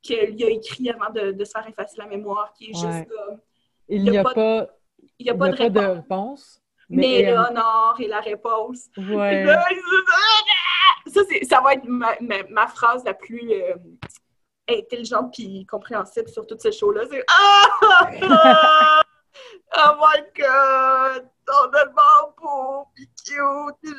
[0.02, 2.92] qu'il a écrit avant de, de se faire effacer la mémoire, qui est Ouais.
[2.92, 3.38] juste comme.
[3.88, 4.66] Il n'y a pas pas,
[5.18, 6.62] Il n'y a il pas y de a pas de réponse.
[6.88, 8.86] Mais euh, Éléonore est la réponse.
[8.96, 9.34] ouais.
[9.42, 9.64] Et là,
[11.06, 13.74] il se- Ça, va être ma, ma- ma phrase la plus euh,
[14.68, 17.02] intelligente puis compréhensible sur toutes ces shows-là.
[17.10, 18.10] C'est Ah!
[18.30, 19.02] ah!
[19.76, 21.28] Oh my God!
[23.24, 23.94] Cute puis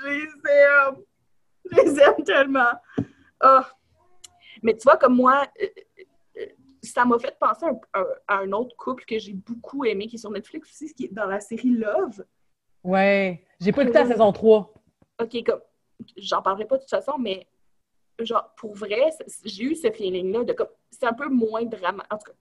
[1.70, 2.24] je les aime!
[2.24, 2.74] Tellement!
[3.39, 3.70] Ah!
[4.64, 5.66] Mais tu vois, comme moi, euh,
[6.38, 6.45] euh,
[6.84, 7.66] ça m'a fait penser
[8.28, 11.14] à un, autre couple que j'ai beaucoup aimé, qui est sur Netflix aussi, qui est
[11.14, 12.24] dans la série Love.
[12.84, 13.45] Ouais.
[13.59, 14.74] J'ai pas écouté la saison 3.
[15.22, 15.62] OK, comme
[16.18, 17.47] j'en parlerai pas de toute façon, mais
[18.20, 19.09] genre, pour vrai,
[19.45, 22.12] j'ai eu ce feeling-là de comme, c'est un peu moins dramatique.
[22.12, 22.38] En tout cas,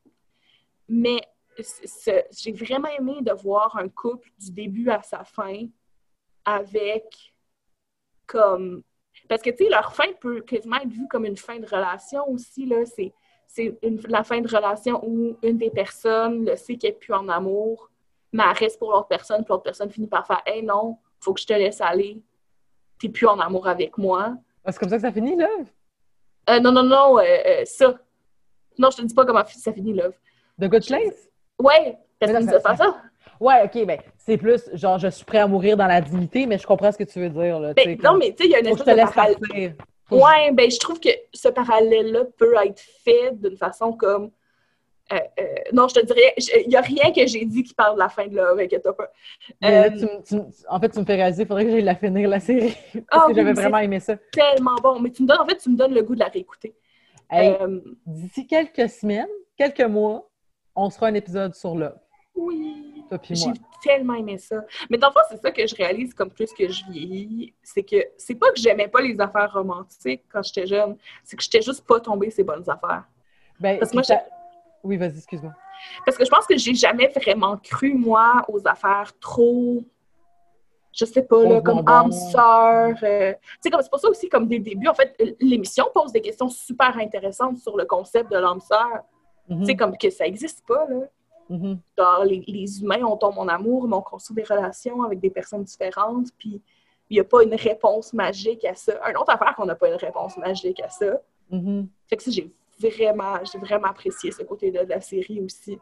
[0.88, 1.20] mais
[1.96, 5.66] j'ai vraiment aimé de voir un couple du début à sa fin
[6.44, 7.34] avec
[8.26, 8.82] comme.
[9.30, 12.28] Parce que, tu sais, leur fin peut quasiment être vue comme une fin de relation
[12.28, 12.84] aussi, là.
[12.84, 13.12] C'est,
[13.46, 13.78] c'est
[14.08, 17.90] la fin de relation où une des personnes le sait qu'elle n'est plus en amour,
[18.32, 21.32] mais elle reste pour l'autre personne, puis l'autre personne finit par faire Hey, non, faut
[21.32, 22.20] que je te laisse aller.
[22.98, 24.34] T'es plus en amour avec moi.
[24.64, 25.48] Ah, C'est comme ça que ça finit, là?
[26.50, 27.94] Euh, non, non, non, euh, euh, ça.
[28.78, 30.14] Non, je te dis pas comment ça finit, Love.
[30.60, 31.28] The Good Place?
[31.60, 33.02] Ouais, parce là, nous a ça- fait ça.
[33.40, 36.58] Ouais, OK, ben, c'est plus genre, je suis prêt à mourir dans la dignité, mais
[36.58, 37.72] je comprends ce que tu veux dire, là.
[37.74, 39.76] Ben, non, mais tu sais, il y a une espèce te de laisse parallèle.
[40.10, 44.30] Ouais, ben je trouve que ce parallèle-là peut être fait d'une façon comme.
[45.12, 47.94] euh, euh, non, je te dirais, il n'y a rien que j'ai dit qui parle
[47.94, 49.10] de la fin de Love, inquiète pas.
[49.64, 50.36] Euh, tu tu
[50.68, 52.74] en fait, tu me fais réaliser, il faudrait que j'aille la finir, la série.
[52.92, 54.16] Parce Ah que oui, j'avais vraiment aimé ça.
[54.32, 54.98] tellement bon.
[54.98, 56.74] Mais tu me donnes, en fait, tu me donnes le goût de la réécouter.
[57.30, 57.56] Hey,
[58.04, 60.28] D'ici quelques semaines, quelques mois,
[60.74, 61.98] on sera un épisode sur Love,
[62.34, 62.89] oui.
[63.34, 63.52] J'ai
[63.82, 64.56] tellement aimé ça.
[64.88, 67.54] Mais dans le fond, c'est ça que je réalise comme plus que je vieillis.
[67.62, 71.42] C'est que c'est pas que j'aimais pas les affaires romantiques quand j'étais jeune, c'est que
[71.42, 73.04] j'étais juste pas tombée ces bonnes affaires.
[73.58, 74.24] Ben, Parce que moi, puis ça-
[74.84, 75.52] Oui, vas-y, excuse-moi.
[76.04, 79.82] Parce que je pense que j'ai jamais vraiment cru, moi, aux affaires trop.
[80.92, 81.92] Je sais pas, là, comme bonbons.
[81.92, 82.96] âme sœur.
[83.04, 85.86] euh, tu sais, comme c'est pour ça aussi, comme dès le début, en fait, l'émission
[85.94, 89.04] pose des questions super intéressantes sur le concept de l'âme sœur.
[89.48, 91.06] Mhm, Tu sais, comme que ça existe pas, là.
[91.50, 91.78] Mhm.
[91.98, 95.30] Genre, les, les humains, on tombe en amour, mais on construit des relations avec des
[95.30, 96.62] personnes différentes, puis
[97.10, 98.92] il n'y a pas une réponse magique à ça.
[99.04, 101.20] Un autre affaire qu'on n'a pas une réponse magique à ça.
[101.50, 101.88] Mhm.
[102.08, 105.78] Fait que ça, j'ai vraiment, j'ai vraiment apprécié ce côté-là de la série aussi.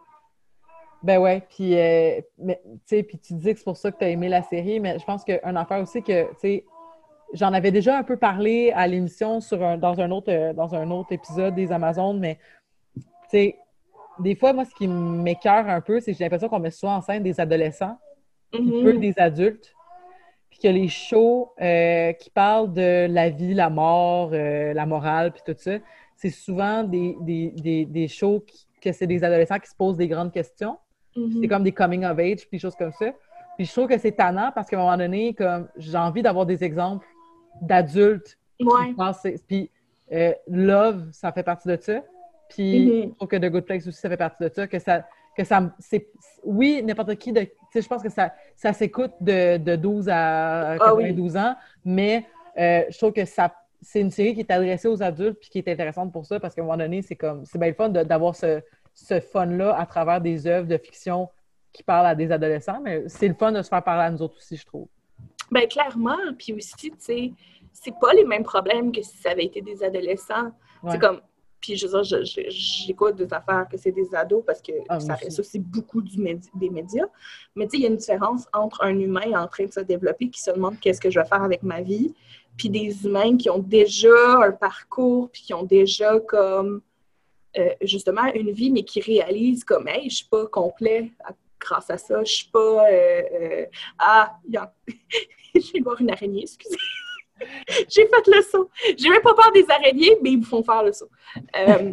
[1.02, 3.98] Ben ouais, puis euh, mais, tu sais, puis tu dis que c'est pour ça que
[3.98, 6.64] tu as aimé la série, mais je pense qu'une affaire aussi que, tu sais,
[7.34, 10.74] j'en avais déjà un peu parlé à l'émission sur un, dans un autre euh, dans
[10.74, 12.38] un autre épisode des Amazones, mais
[12.96, 13.58] tu sais,
[14.20, 16.96] des fois, moi, ce qui m'écœure un peu, c'est que j'ai l'impression qu'on met souvent
[16.96, 17.98] en scène des adolescents,
[18.52, 18.82] puis Mhm.
[18.82, 19.74] peu des adultes,
[20.50, 25.32] puis que les shows euh, qui parlent de la vie, la mort, euh, la morale,
[25.32, 25.72] puis tout ça,
[26.16, 29.96] c'est souvent des, des, des, des shows qui- que c'est des adolescents qui se posent
[29.96, 30.78] des grandes questions.
[31.16, 31.38] Mhm.
[31.40, 33.06] C'est comme des coming of age, puis des choses comme ça.
[33.56, 36.46] Puis je trouve que c'est tannant parce qu'à un moment donné, comme j'ai envie d'avoir
[36.46, 37.06] des exemples
[37.60, 38.92] d'adultes Ouais.
[39.46, 39.70] Puis
[40.12, 42.00] euh, Love, ça fait partie de ça.
[42.48, 43.02] Puis Mhm.
[43.10, 44.66] je trouve que The Good Place aussi, ça fait partie de ça.
[44.66, 45.04] Que ça,
[45.36, 46.08] que ça c'est,
[46.44, 50.94] oui, n'importe qui, de, je pense que ça, ça s'écoute de, de 12 à Ah
[50.94, 51.04] oui.
[51.04, 52.26] 92 ans, mais
[52.58, 55.58] euh, je trouve que ça, c'est une série qui est adressée aux adultes puis qui
[55.58, 57.88] est intéressante pour ça parce qu'à un moment donné, c'est comme, c'est bien le fun
[57.90, 58.60] d'avoir ce,
[58.94, 61.28] ce fun-là à travers des œuvres de fiction
[61.72, 64.22] qui parlent à des adolescents, mais c'est le fun de se faire parler à nous
[64.22, 64.88] autres aussi, je trouve.
[65.52, 67.32] Ben clairement, puis aussi, tu sais,
[67.72, 70.50] c'est pas les mêmes problèmes que si ça avait été des adolescents.
[70.82, 70.90] Ouais.
[70.92, 71.20] C'est comme,
[71.60, 75.14] puis je veux dire, j'écoute des affaires que c'est des ados parce que Ah, ça
[75.14, 75.58] reste aussi.
[75.58, 77.06] beaucoup du médi- des médias.
[77.56, 79.80] Mais tu sais, il y a une différence entre un humain en train de se
[79.80, 82.14] développer qui se demande qu'est-ce que je vais faire avec ma vie,
[82.56, 86.80] puis des humains qui ont déjà un parcours, puis qui ont déjà comme
[87.56, 91.90] euh, justement une vie, mais qui réalisent comme, hey, je suis pas complet à- grâce
[91.90, 92.86] à ça, je suis pas.
[92.88, 93.66] euh, euh,
[93.98, 94.74] ah, a-
[95.54, 96.76] je vais voir une araignée, excusez.
[97.88, 98.70] J'ai fait le saut.
[98.96, 101.08] J'ai même pas peur des araignées, mais ils me font faire le saut.
[101.56, 101.92] Euh,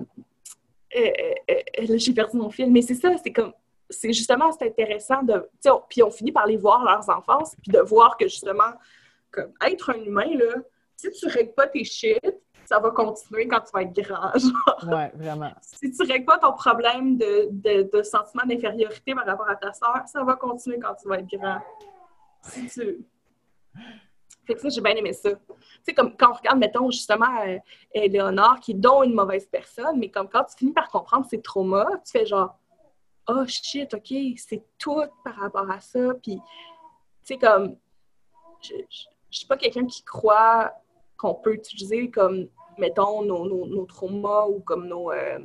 [0.96, 1.34] euh, euh,
[1.80, 2.72] euh, là, j'ai perdu mon fil.
[2.72, 3.54] Mais c'est ça, c'est comme.
[3.90, 5.48] C'est justement, c'est intéressant de.
[5.68, 8.74] on- Puis on finit par les voir leurs enfances, puis de voir que justement,
[9.32, 10.56] comme être un humain, là,
[10.96, 12.20] si tu règles pas tes shit,
[12.66, 14.32] ça va continuer quand tu vas être grand.
[14.40, 15.52] Genre, Ouais, vraiment.
[15.62, 19.72] si tu règles pas ton problème de, de, de sentiment d'infériorité par rapport à ta
[19.72, 21.60] soeur, ça va continuer quand tu vas être grand.
[22.42, 23.06] Si tu.
[24.48, 25.32] Que ça, j'ai bien aimé ça.
[25.32, 25.38] Tu
[25.84, 27.58] sais, comme quand on regarde, mettons, justement, euh,
[27.94, 31.42] Éléonore, qui est donc une mauvaise personne, mais comme quand tu finis par comprendre ses
[31.42, 32.58] traumas, tu fais genre,
[33.28, 36.14] oh shit, OK, c'est tout par rapport à ça.
[36.22, 36.42] Puis, tu
[37.24, 37.76] sais, comme,
[38.62, 40.72] je, je, je suis pas quelqu'un qui croit
[41.18, 45.40] qu'on peut utiliser comme, mettons, nos, nos, nos traumas ou comme nos, euh,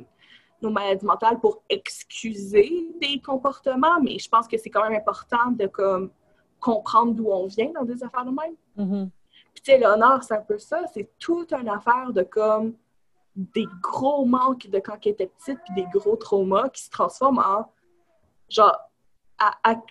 [0.61, 5.51] nos maladies mentales pour excuser des comportements, mais je pense que c'est quand même important
[5.51, 6.11] de comme
[6.61, 8.55] comprendre d'où on vient dans des affaires de même.
[8.77, 9.09] Mhm.
[9.53, 10.85] Puis, tu sais, l'honneur, c'est un peu ça.
[10.93, 12.75] C'est toute une affaire de comme
[13.35, 17.39] des gros manques de quand elle était petite, puis des gros traumas qui se transforment
[17.39, 17.71] en
[18.49, 18.77] genre,
[19.37, 19.81] à, à-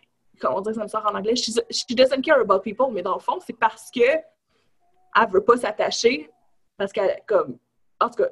[0.41, 1.37] comment dit ça me sort en anglais?
[1.37, 5.45] She, she doesn't care about people, mais dans le fond, c'est parce que elle veut
[5.45, 6.31] pas s'attacher,
[6.77, 7.59] parce qu'elle, comme,
[8.01, 8.29] en tout cas,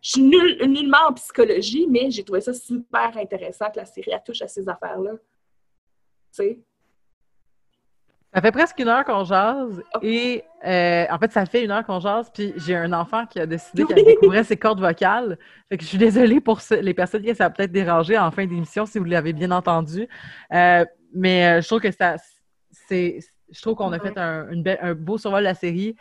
[0.00, 4.10] je suis nul- nullement en psychologie, mais j'ai trouvé ça super intéressant que la série
[4.12, 5.12] elle touche à ces affaires-là.
[5.12, 5.18] Tu
[6.32, 6.58] sais?
[8.34, 11.84] Ça fait presque une heure qu'on jase et euh, en fait, ça fait une heure
[11.84, 15.38] qu'on jase, puis j'ai un enfant qui a décidé qu'il découvrait ses cordes vocales.
[15.68, 18.46] Fait que je suis désolée pour les personnes qui ça a peut-être dérangé en fin
[18.46, 20.08] d'émission si vous l'avez bien entendu.
[20.52, 22.16] Euh, mais euh, je trouve que ça,
[22.70, 23.18] c'est,
[23.50, 25.94] je trouve qu'on a fait un, un beau survol de la série.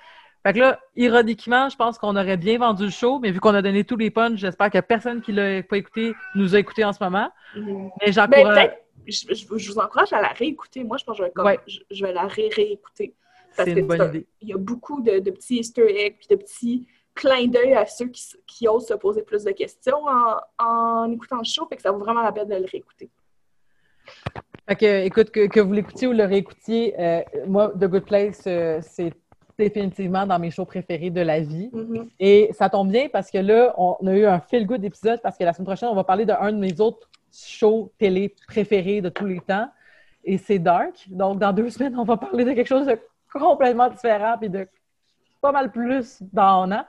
[0.44, 3.54] Fait que là, ironiquement, je pense qu'on aurait bien vendu le show, mais vu qu'on
[3.54, 6.86] a donné tous les punchs, j'espère que personne qui l'a pas écouté nous a écouté
[6.86, 7.30] en ce moment.
[7.56, 8.72] Mais j'encourage
[9.08, 10.84] je, vous encourage à la réécouter.
[10.84, 11.24] Moi, je pense que
[11.68, 13.14] je vais, la réécouter.
[13.54, 14.28] C'est une bonne idée.
[14.42, 18.10] Il y a beaucoup de, petits easter eggs puis de petits clins d'œil à ceux
[18.48, 20.00] qui, osent se poser plus de questions
[20.60, 21.66] en, écoutant le show.
[21.68, 23.10] Fait que ça vaut vraiment la peine de le réécouter.
[24.68, 28.80] Fait que, écoute, que, vous l'écoutiez ou le réécoutiez, euh, moi, The Good Place, euh,
[28.82, 29.14] c'est
[29.58, 31.70] définitivement dans mes shows préférés de la vie.
[31.74, 32.10] Mm-hmm.
[32.20, 35.44] Et ça tombe bien parce que là, on a eu un feel-good épisode parce que
[35.44, 39.26] la semaine prochaine, on va parler d'un de mes autres show télé préféré de tous
[39.26, 39.70] les temps.
[40.24, 41.08] Et c'est Dark.
[41.10, 43.00] Donc, dans deux semaines, on va parler de quelque chose de
[43.32, 44.68] complètement différent et de
[45.40, 46.86] pas mal plus dans un an.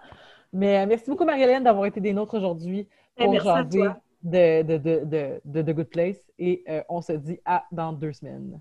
[0.52, 2.86] Mais merci beaucoup, Marie-Hélène, d'avoir été des nôtres aujourd'hui
[3.16, 3.88] eh, pour jaser
[4.22, 6.18] de, de, de, de, The Good Place.
[6.38, 8.60] Et euh, on se dit à dans deux semaines.